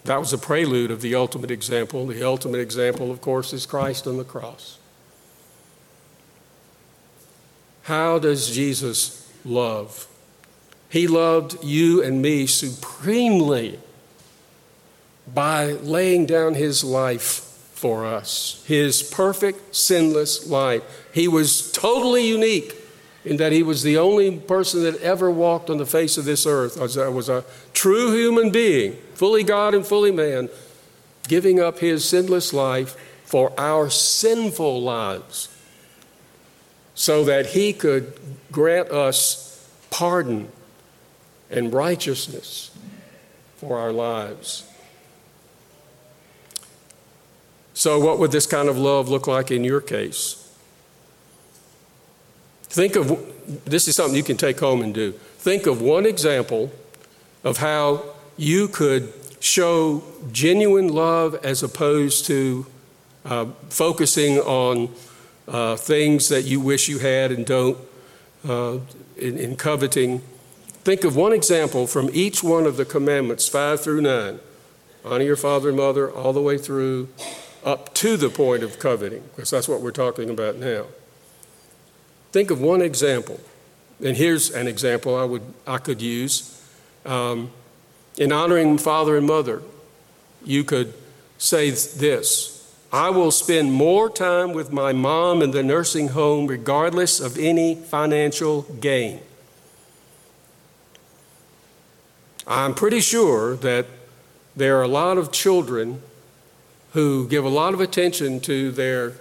that 0.05 0.19
was 0.19 0.33
a 0.33 0.37
prelude 0.37 0.91
of 0.91 1.01
the 1.01 1.15
ultimate 1.15 1.51
example. 1.51 2.07
The 2.07 2.23
ultimate 2.23 2.59
example, 2.59 3.11
of 3.11 3.21
course, 3.21 3.53
is 3.53 3.65
Christ 3.65 4.07
on 4.07 4.17
the 4.17 4.23
cross. 4.23 4.77
How 7.83 8.19
does 8.19 8.49
Jesus 8.49 9.31
love? 9.43 10.07
He 10.89 11.07
loved 11.07 11.63
you 11.63 12.03
and 12.03 12.21
me 12.21 12.47
supremely 12.47 13.79
by 15.31 15.73
laying 15.73 16.25
down 16.25 16.55
his 16.55 16.83
life 16.83 17.45
for 17.73 18.05
us, 18.05 18.63
his 18.67 19.03
perfect, 19.03 19.75
sinless 19.75 20.47
life. 20.47 20.83
He 21.13 21.27
was 21.27 21.71
totally 21.71 22.27
unique 22.27 22.75
in 23.25 23.37
that 23.37 23.51
he 23.51 23.63
was 23.63 23.83
the 23.83 23.97
only 23.97 24.37
person 24.37 24.83
that 24.83 24.99
ever 25.01 25.29
walked 25.29 25.69
on 25.69 25.77
the 25.77 25.85
face 25.85 26.17
of 26.17 26.25
this 26.25 26.45
earth, 26.45 26.79
was 26.79 26.95
a, 26.97 27.11
was 27.11 27.29
a 27.29 27.43
true 27.73 28.13
human 28.13 28.49
being, 28.49 28.93
fully 29.13 29.43
God 29.43 29.73
and 29.73 29.85
fully 29.85 30.11
man, 30.11 30.49
giving 31.27 31.59
up 31.59 31.79
his 31.79 32.07
sinless 32.07 32.53
life 32.53 32.95
for 33.25 33.53
our 33.59 33.89
sinful 33.89 34.81
lives 34.81 35.55
so 36.95 37.23
that 37.23 37.47
he 37.47 37.71
could 37.71 38.13
grant 38.51 38.89
us 38.89 39.69
pardon 39.89 40.51
and 41.49 41.73
righteousness 41.73 42.71
for 43.57 43.77
our 43.77 43.91
lives. 43.91 44.65
So, 47.73 47.99
what 47.99 48.19
would 48.19 48.31
this 48.31 48.45
kind 48.45 48.67
of 48.67 48.77
love 48.77 49.07
look 49.07 49.27
like 49.27 49.51
in 49.51 49.63
your 49.63 49.79
case? 49.79 50.38
Think 52.69 52.95
of 52.95 53.65
this 53.65 53.87
is 53.87 53.95
something 53.95 54.15
you 54.15 54.23
can 54.23 54.37
take 54.37 54.59
home 54.59 54.81
and 54.81 54.93
do. 54.93 55.11
Think 55.11 55.65
of 55.65 55.81
one 55.81 56.05
example 56.05 56.71
of 57.43 57.57
how 57.57 58.03
you 58.37 58.67
could 58.67 59.11
show 59.39 60.03
genuine 60.31 60.87
love 60.89 61.33
as 61.43 61.63
opposed 61.63 62.25
to 62.25 62.65
uh, 63.25 63.45
focusing 63.69 64.37
on 64.39 64.89
uh, 65.47 65.75
things 65.75 66.29
that 66.29 66.43
you 66.43 66.59
wish 66.59 66.87
you 66.87 66.99
had 66.99 67.31
and 67.31 67.45
don't, 67.45 67.77
uh, 68.47 68.77
in, 69.17 69.37
in 69.37 69.55
coveting. 69.55 70.19
Think 70.83 71.03
of 71.03 71.15
one 71.15 71.33
example 71.33 71.87
from 71.87 72.09
each 72.13 72.43
one 72.43 72.65
of 72.65 72.77
the 72.77 72.85
commandments, 72.85 73.47
five 73.47 73.81
through 73.81 74.01
nine. 74.01 74.39
Honor 75.03 75.23
your 75.23 75.35
father 75.35 75.69
and 75.69 75.77
mother, 75.77 76.11
all 76.11 76.33
the 76.33 76.41
way 76.41 76.57
through 76.57 77.09
up 77.65 77.93
to 77.95 78.15
the 78.15 78.29
point 78.29 78.63
of 78.63 78.79
coveting, 78.79 79.23
because 79.35 79.49
that's 79.49 79.67
what 79.67 79.81
we're 79.81 79.91
talking 79.91 80.29
about 80.29 80.57
now. 80.57 80.85
Think 82.31 82.51
of 82.51 82.61
one 82.61 82.81
example, 82.81 83.39
and 84.03 84.15
here's 84.15 84.51
an 84.51 84.67
example 84.67 85.15
I, 85.15 85.23
would, 85.23 85.41
I 85.65 85.77
could 85.77 86.01
use. 86.01 86.63
Um, 87.05 87.51
in 88.17 88.31
honoring 88.31 88.77
father 88.77 89.17
and 89.17 89.25
mother, 89.25 89.63
you 90.43 90.63
could 90.63 90.93
say 91.37 91.71
this 91.71 92.55
I 92.91 93.09
will 93.09 93.31
spend 93.31 93.71
more 93.71 94.09
time 94.09 94.53
with 94.53 94.71
my 94.71 94.93
mom 94.93 95.41
in 95.41 95.51
the 95.51 95.63
nursing 95.63 96.09
home 96.09 96.47
regardless 96.47 97.19
of 97.19 97.37
any 97.37 97.75
financial 97.75 98.63
gain. 98.63 99.21
I'm 102.47 102.73
pretty 102.73 102.99
sure 102.99 103.55
that 103.57 103.85
there 104.55 104.77
are 104.79 104.83
a 104.83 104.87
lot 104.87 105.17
of 105.17 105.31
children 105.31 106.01
who 106.93 107.27
give 107.27 107.45
a 107.45 107.49
lot 107.49 107.75
of 107.75 107.79
attention 107.79 108.39
to 108.41 108.71
their 108.71 109.13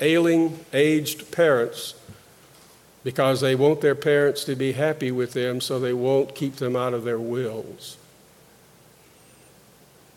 ailing, 0.00 0.64
aged 0.72 1.30
parents 1.30 1.94
because 3.02 3.40
they 3.40 3.54
want 3.54 3.80
their 3.80 3.94
parents 3.94 4.44
to 4.44 4.54
be 4.54 4.72
happy 4.72 5.10
with 5.10 5.32
them 5.32 5.60
so 5.60 5.78
they 5.78 5.92
won't 5.92 6.34
keep 6.34 6.56
them 6.56 6.76
out 6.76 6.92
of 6.92 7.04
their 7.04 7.18
wills. 7.18 7.96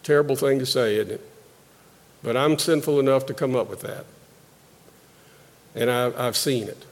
Terrible 0.03 0.35
thing 0.35 0.59
to 0.59 0.65
say, 0.65 0.97
isn't 0.97 1.11
it? 1.11 1.29
But 2.21 2.35
I'm 2.35 2.59
sinful 2.59 2.99
enough 2.99 3.25
to 3.27 3.33
come 3.33 3.55
up 3.55 3.69
with 3.69 3.81
that. 3.81 4.05
And 5.75 5.89
I've, 5.89 6.19
I've 6.19 6.37
seen 6.37 6.67
it. 6.67 6.85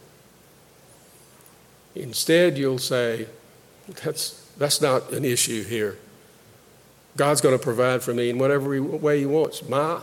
Instead, 1.93 2.57
you'll 2.57 2.79
say, 2.79 3.27
that's, 4.03 4.49
that's 4.57 4.81
not 4.81 5.11
an 5.11 5.25
issue 5.25 5.63
here. 5.63 5.97
God's 7.17 7.41
going 7.41 7.57
to 7.57 7.63
provide 7.63 8.01
for 8.01 8.13
me 8.13 8.29
in 8.29 8.39
whatever 8.39 8.81
way 8.81 9.19
He 9.19 9.25
wants. 9.25 9.67
My, 9.67 9.99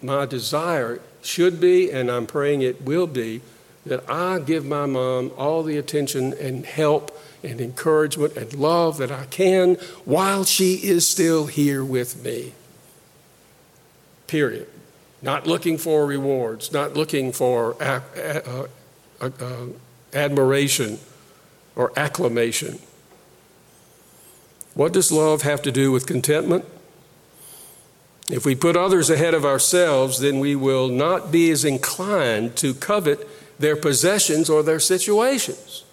my 0.00 0.24
desire 0.24 1.00
should 1.20 1.60
be, 1.60 1.90
and 1.90 2.10
I'm 2.10 2.26
praying 2.26 2.62
it 2.62 2.82
will 2.82 3.08
be, 3.08 3.40
that 3.84 4.08
I 4.08 4.38
give 4.38 4.64
my 4.64 4.86
mom 4.86 5.32
all 5.36 5.62
the 5.62 5.76
attention 5.76 6.32
and 6.34 6.64
help 6.64 7.18
and 7.42 7.60
encouragement 7.60 8.36
and 8.36 8.54
love 8.54 8.98
that 8.98 9.10
I 9.10 9.24
can 9.26 9.74
while 10.04 10.44
she 10.44 10.74
is 10.74 11.06
still 11.06 11.46
here 11.46 11.84
with 11.84 12.24
me. 12.24 12.52
Period. 14.26 14.68
Not 15.20 15.46
looking 15.46 15.78
for 15.78 16.06
rewards, 16.06 16.72
not 16.72 16.94
looking 16.94 17.32
for 17.32 17.80
uh, 17.82 18.00
uh, 18.16 18.66
uh, 19.20 19.66
admiration 20.12 20.98
or 21.76 21.92
acclamation. 21.96 22.78
What 24.74 24.92
does 24.92 25.12
love 25.12 25.42
have 25.42 25.62
to 25.62 25.72
do 25.72 25.92
with 25.92 26.06
contentment? 26.06 26.64
If 28.28 28.46
we 28.46 28.54
put 28.54 28.76
others 28.76 29.10
ahead 29.10 29.34
of 29.34 29.44
ourselves, 29.44 30.20
then 30.20 30.40
we 30.40 30.56
will 30.56 30.88
not 30.88 31.30
be 31.30 31.50
as 31.50 31.64
inclined 31.64 32.56
to 32.56 32.72
covet 32.72 33.28
their 33.58 33.76
possessions 33.76 34.50
or 34.50 34.62
their 34.62 34.80
situations. 34.80 35.84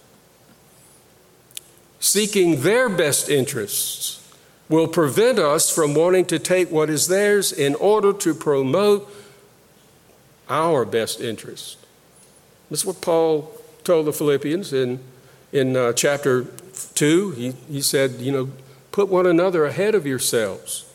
Seeking 2.00 2.62
their 2.62 2.90
best 2.90 3.30
interests 3.30 4.16
will 4.70 4.88
prevent 4.88 5.40
us 5.40 5.74
from 5.74 5.94
wanting 5.94 6.26
to 6.26 6.40
take 6.40 6.72
what 6.72 6.90
is 6.90 7.08
theirs 7.08 7.52
in 7.52 7.76
order 7.76 8.14
to 8.14 8.34
promote 8.34 9.12
our 10.50 10.86
best 10.86 11.20
interest. 11.20 11.78
That's 12.70 12.86
what 12.86 13.02
Paul 13.02 13.52
told 13.84 14.06
the 14.06 14.14
Philippians 14.14 14.72
in, 14.74 15.00
in 15.52 15.76
uh, 15.76 15.94
chapter 15.94 16.46
2. 16.96 17.32
He, 17.32 17.52
he 17.68 17.82
said, 17.82 18.14
you 18.14 18.32
know, 18.32 18.50
Put 18.92 19.10
one 19.10 19.28
another 19.28 19.66
ahead 19.66 19.96
of 19.96 20.06
yourselves. 20.06 20.86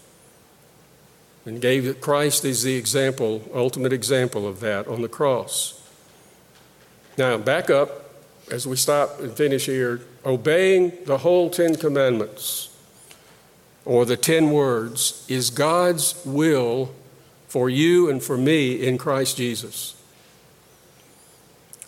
And 1.46 1.60
gave 1.60 2.00
Christ 2.00 2.44
as 2.44 2.62
the 2.62 2.74
example, 2.74 3.42
ultimate 3.54 3.92
example 3.92 4.46
of 4.48 4.60
that 4.60 4.88
on 4.88 5.02
the 5.02 5.08
cross. 5.08 5.80
Now, 7.16 7.36
back 7.38 7.70
up 7.70 8.10
as 8.50 8.66
we 8.66 8.76
stop 8.76 9.20
and 9.20 9.32
finish 9.32 9.66
here. 9.66 10.00
Obeying 10.24 10.92
the 11.04 11.18
whole 11.18 11.50
Ten 11.50 11.76
Commandments 11.76 12.70
or 13.84 14.04
the 14.04 14.16
Ten 14.16 14.50
Words 14.50 15.24
is 15.28 15.50
God's 15.50 16.20
will 16.24 16.94
for 17.46 17.70
you 17.70 18.10
and 18.10 18.22
for 18.22 18.36
me 18.36 18.74
in 18.84 18.98
Christ 18.98 19.36
Jesus. 19.36 20.00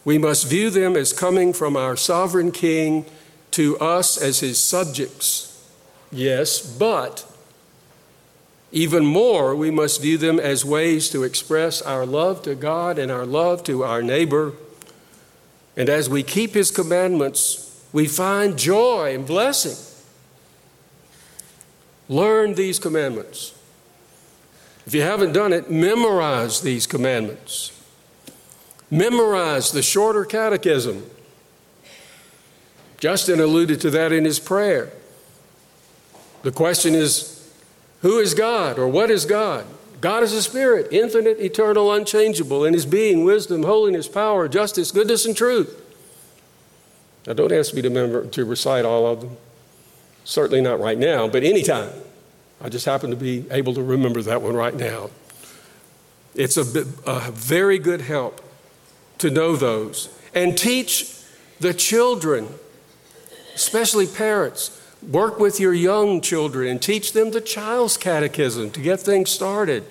We 0.04 0.18
must 0.18 0.46
view 0.46 0.70
them 0.70 0.96
as 0.96 1.12
coming 1.12 1.52
from 1.52 1.76
our 1.76 1.96
sovereign 1.96 2.52
King 2.52 3.06
to 3.52 3.78
us 3.78 4.16
as 4.20 4.40
his 4.40 4.58
subjects 4.58 5.56
Yes, 6.12 6.60
but 6.60 7.30
even 8.72 9.04
more, 9.04 9.54
we 9.54 9.70
must 9.70 10.00
view 10.00 10.18
them 10.18 10.38
as 10.38 10.64
ways 10.64 11.10
to 11.10 11.24
express 11.24 11.82
our 11.82 12.06
love 12.06 12.42
to 12.42 12.54
God 12.54 12.98
and 12.98 13.10
our 13.10 13.26
love 13.26 13.62
to 13.64 13.84
our 13.84 14.02
neighbor. 14.02 14.52
And 15.76 15.88
as 15.88 16.08
we 16.08 16.22
keep 16.22 16.54
His 16.54 16.70
commandments, 16.70 17.84
we 17.92 18.06
find 18.06 18.58
joy 18.58 19.14
and 19.14 19.26
blessing. 19.26 19.76
Learn 22.08 22.54
these 22.54 22.78
commandments. 22.78 23.52
If 24.86 24.94
you 24.94 25.02
haven't 25.02 25.32
done 25.32 25.52
it, 25.52 25.70
memorize 25.70 26.60
these 26.60 26.86
commandments. 26.86 27.72
Memorize 28.90 29.72
the 29.72 29.82
shorter 29.82 30.24
catechism. 30.24 31.04
Justin 32.98 33.40
alluded 33.40 33.80
to 33.80 33.90
that 33.90 34.12
in 34.12 34.24
his 34.24 34.38
prayer. 34.38 34.92
The 36.42 36.52
question 36.52 36.94
is 36.94 37.52
Who 38.02 38.18
is 38.18 38.34
God 38.34 38.78
or 38.78 38.86
what 38.88 39.10
is 39.10 39.24
God? 39.24 39.66
God 40.01 40.22
is 40.22 40.32
a 40.32 40.42
spirit, 40.42 40.88
infinite, 40.92 41.40
eternal, 41.40 41.92
unchangeable 41.92 42.64
in 42.64 42.74
his 42.74 42.86
being, 42.86 43.24
wisdom, 43.24 43.62
holiness, 43.62 44.09
power, 44.09 44.49
justice, 44.49 44.90
goodness, 44.90 45.24
and 45.24 45.36
truth. 45.36 45.82
Now, 47.26 47.32
don't 47.32 47.53
ask 47.53 47.74
me 47.74 47.82
to, 47.82 47.88
remember, 47.88 48.26
to 48.26 48.44
recite 48.44 48.84
all 48.84 49.07
of 49.07 49.20
them. 49.20 49.36
Certainly 50.24 50.61
not 50.61 50.80
right 50.80 50.99
now, 50.99 51.28
but 51.28 51.42
anytime. 51.42 51.90
I 52.61 52.68
just 52.68 52.86
happen 52.86 53.11
to 53.11 53.16
be 53.16 53.44
able 53.51 53.74
to 53.74 53.82
remember 53.82 54.22
that 54.22 54.42
one 54.42 54.55
right 54.55 54.74
now. 54.74 55.11
It's 56.34 56.57
a, 56.57 56.86
a 57.07 57.30
very 57.32 57.78
good 57.78 58.03
help 58.03 58.40
to 59.18 59.30
know 59.30 59.57
those 59.57 60.09
and 60.34 60.57
teach 60.57 61.14
the 61.61 61.72
children, 61.72 62.49
especially 63.55 64.07
parents. 64.07 64.80
Work 65.11 65.38
with 65.38 65.61
your 65.61 65.72
young 65.72 66.20
children 66.20 66.68
and 66.68 66.82
teach 66.82 67.12
them 67.12 67.30
the 67.30 67.40
child's 67.40 67.96
catechism 67.96 68.70
to 68.72 68.80
get 68.80 68.98
things 68.98 69.30
started. 69.30 69.84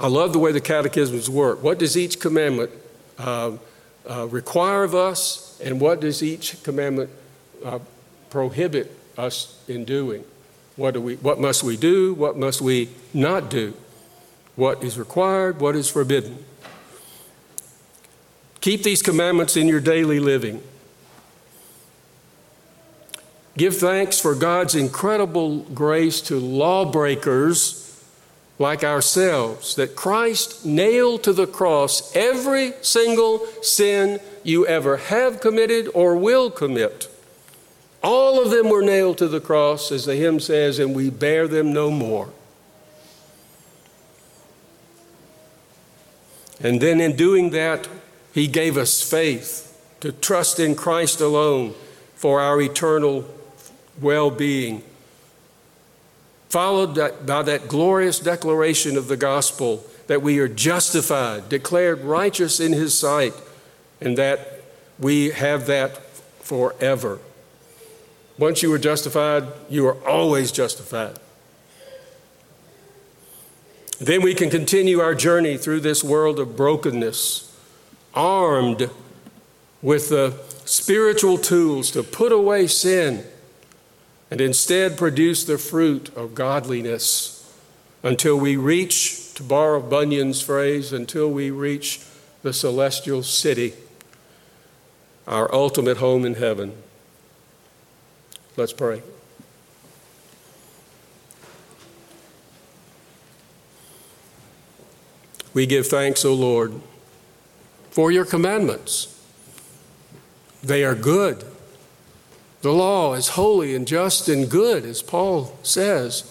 I 0.00 0.08
love 0.08 0.32
the 0.32 0.40
way 0.40 0.50
the 0.50 0.60
catechisms 0.60 1.30
work. 1.30 1.62
What 1.62 1.78
does 1.78 1.96
each 1.96 2.18
commandment 2.18 2.70
uh, 3.18 3.52
uh, 4.08 4.26
require 4.26 4.82
of 4.82 4.94
us, 4.94 5.60
and 5.62 5.80
what 5.80 6.00
does 6.00 6.22
each 6.22 6.62
commandment 6.64 7.10
uh, 7.64 7.78
prohibit 8.30 8.98
us 9.16 9.62
in 9.68 9.84
doing? 9.84 10.24
What, 10.74 10.94
do 10.94 11.00
we, 11.00 11.14
what 11.16 11.38
must 11.38 11.62
we 11.62 11.76
do? 11.76 12.14
What 12.14 12.36
must 12.36 12.60
we 12.60 12.90
not 13.12 13.48
do? 13.48 13.74
What 14.56 14.82
is 14.82 14.98
required? 14.98 15.60
What 15.60 15.76
is 15.76 15.88
forbidden? 15.88 16.44
Keep 18.60 18.82
these 18.82 19.02
commandments 19.02 19.56
in 19.56 19.68
your 19.68 19.80
daily 19.80 20.18
living. 20.18 20.60
Give 23.56 23.76
thanks 23.76 24.18
for 24.18 24.34
God's 24.34 24.74
incredible 24.74 25.58
grace 25.58 26.20
to 26.22 26.40
lawbreakers 26.40 27.80
like 28.58 28.84
ourselves, 28.84 29.74
that 29.74 29.96
Christ 29.96 30.64
nailed 30.64 31.22
to 31.24 31.32
the 31.32 31.46
cross 31.46 32.14
every 32.14 32.72
single 32.82 33.46
sin 33.62 34.20
you 34.44 34.66
ever 34.66 34.96
have 34.96 35.40
committed 35.40 35.88
or 35.94 36.16
will 36.16 36.50
commit. 36.50 37.08
All 38.02 38.40
of 38.42 38.50
them 38.50 38.68
were 38.68 38.82
nailed 38.82 39.18
to 39.18 39.28
the 39.28 39.40
cross, 39.40 39.90
as 39.90 40.04
the 40.04 40.14
hymn 40.14 40.38
says, 40.38 40.78
and 40.78 40.94
we 40.94 41.10
bear 41.10 41.48
them 41.48 41.72
no 41.72 41.90
more. 41.90 42.28
And 46.60 46.80
then 46.80 47.00
in 47.00 47.16
doing 47.16 47.50
that, 47.50 47.88
he 48.32 48.46
gave 48.46 48.76
us 48.76 49.02
faith 49.02 49.70
to 50.00 50.12
trust 50.12 50.60
in 50.60 50.74
Christ 50.74 51.20
alone 51.20 51.74
for 52.14 52.40
our 52.40 52.60
eternal 52.60 53.22
well 54.00 54.30
being. 54.30 54.82
Followed 56.48 57.26
by 57.26 57.42
that 57.42 57.68
glorious 57.68 58.18
declaration 58.20 58.96
of 58.96 59.08
the 59.08 59.16
gospel 59.16 59.84
that 60.06 60.22
we 60.22 60.38
are 60.38 60.48
justified, 60.48 61.48
declared 61.48 62.02
righteous 62.02 62.60
in 62.60 62.72
his 62.72 62.96
sight, 62.96 63.34
and 64.00 64.16
that 64.18 64.62
we 64.98 65.30
have 65.30 65.66
that 65.66 65.96
forever. 66.40 67.18
Once 68.38 68.62
you 68.62 68.72
are 68.72 68.78
justified, 68.78 69.44
you 69.68 69.86
are 69.86 69.96
always 70.06 70.52
justified. 70.52 71.18
Then 74.00 74.22
we 74.22 74.34
can 74.34 74.50
continue 74.50 75.00
our 75.00 75.14
journey 75.14 75.56
through 75.56 75.80
this 75.80 76.04
world 76.04 76.38
of 76.38 76.56
brokenness, 76.56 77.56
armed 78.12 78.90
with 79.82 80.08
the 80.08 80.34
spiritual 80.64 81.38
tools 81.38 81.90
to 81.92 82.02
put 82.02 82.32
away 82.32 82.66
sin 82.66 83.24
and 84.34 84.40
instead 84.40 84.98
produce 84.98 85.44
the 85.44 85.56
fruit 85.56 86.10
of 86.16 86.34
godliness 86.34 87.56
until 88.02 88.36
we 88.36 88.56
reach, 88.56 89.32
to 89.34 89.44
borrow 89.44 89.80
Bunyan's 89.80 90.42
phrase, 90.42 90.92
until 90.92 91.30
we 91.30 91.52
reach 91.52 92.00
the 92.42 92.52
celestial 92.52 93.22
city, 93.22 93.74
our 95.28 95.54
ultimate 95.54 95.98
home 95.98 96.24
in 96.24 96.34
heaven. 96.34 96.72
Let's 98.56 98.72
pray. 98.72 99.02
We 105.52 105.64
give 105.64 105.86
thanks, 105.86 106.24
O 106.24 106.34
Lord, 106.34 106.80
for 107.92 108.10
your 108.10 108.24
commandments. 108.24 109.16
They 110.60 110.82
are 110.82 110.96
good. 110.96 111.44
The 112.64 112.72
law 112.72 113.12
is 113.12 113.28
holy 113.28 113.74
and 113.74 113.86
just 113.86 114.26
and 114.26 114.50
good, 114.50 114.86
as 114.86 115.02
Paul 115.02 115.54
says. 115.62 116.22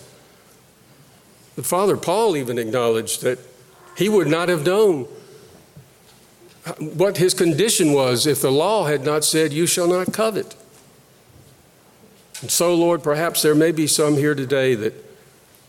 The 1.56 1.62
Father 1.62 1.96
Paul 1.96 2.36
even 2.36 2.58
acknowledged 2.58 3.22
that 3.22 3.38
he 3.96 4.10
would 4.10 4.26
not 4.26 4.50
have 4.50 4.66
known 4.66 5.04
what 6.80 7.18
his 7.18 7.36
condition 7.36 7.94
was 7.94 8.26
if 8.26 8.42
the 8.42 8.52
law 8.52 8.86
had 8.86 9.04
not 9.04 9.24
said, 9.24 9.54
You 9.54 9.68
shall 9.68 9.88
not 9.88 10.12
covet. 10.12 10.56
And 12.42 12.50
so, 12.50 12.74
Lord, 12.74 13.04
perhaps 13.04 13.44
there 13.44 13.54
may 13.54 13.72
be 13.72 13.86
some 13.86 14.16
here 14.16 14.34
today 14.34 14.74
that 14.74 14.96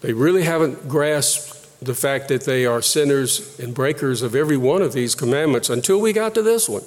they 0.00 0.14
really 0.14 0.44
haven't 0.44 0.88
grasped 0.88 1.78
the 1.84 1.94
fact 1.94 2.28
that 2.28 2.44
they 2.46 2.64
are 2.64 2.80
sinners 2.80 3.60
and 3.60 3.74
breakers 3.74 4.22
of 4.22 4.34
every 4.34 4.56
one 4.56 4.80
of 4.80 4.94
these 4.94 5.14
commandments 5.14 5.68
until 5.68 6.00
we 6.00 6.14
got 6.14 6.34
to 6.36 6.40
this 6.40 6.70
one. 6.70 6.84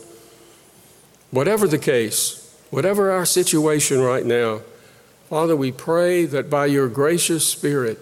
Whatever 1.30 1.68
the 1.68 1.78
case, 1.78 2.37
whatever 2.70 3.12
our 3.12 3.26
situation 3.26 4.02
right 4.02 4.26
now, 4.26 4.62
Father, 5.30 5.56
we 5.56 5.72
pray 5.72 6.26
that 6.26 6.50
by 6.50 6.66
your 6.66 6.88
gracious 6.88 7.48
Spirit, 7.48 8.00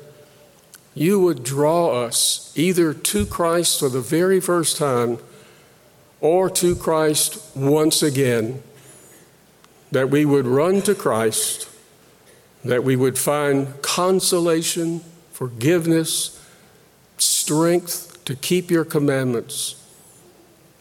you 0.93 1.19
would 1.19 1.43
draw 1.43 2.03
us 2.03 2.53
either 2.55 2.93
to 2.93 3.25
Christ 3.25 3.79
for 3.79 3.89
the 3.89 4.01
very 4.01 4.39
first 4.39 4.77
time 4.77 5.17
or 6.21 6.49
to 6.49 6.75
Christ 6.75 7.55
once 7.55 8.01
again, 8.01 8.61
that 9.91 10.09
we 10.09 10.25
would 10.25 10.45
run 10.45 10.81
to 10.83 10.95
Christ 10.95 11.69
that 12.65 12.83
we 12.83 12.95
would 12.95 13.17
find 13.17 13.79
consolation, 13.83 15.01
forgiveness, 15.31 16.43
strength 17.17 18.25
to 18.25 18.35
keep 18.35 18.71
your 18.71 18.83
commandments, 18.83 19.75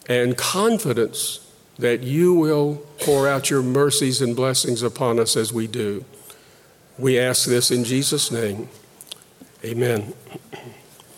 and 0.09 0.35
confidence 0.35 1.44
that 1.77 2.03
you 2.03 2.33
will 2.33 2.75
pour 3.01 3.27
out 3.27 3.49
your 3.49 3.61
mercies 3.61 4.21
and 4.21 4.35
blessings 4.35 4.81
upon 4.81 5.19
us 5.19 5.35
as 5.35 5.51
we 5.51 5.67
do. 5.67 6.05
We 6.97 7.19
ask 7.19 7.47
this 7.47 7.71
in 7.71 7.83
Jesus' 7.83 8.31
name. 8.31 8.69
Amen. 9.63 10.13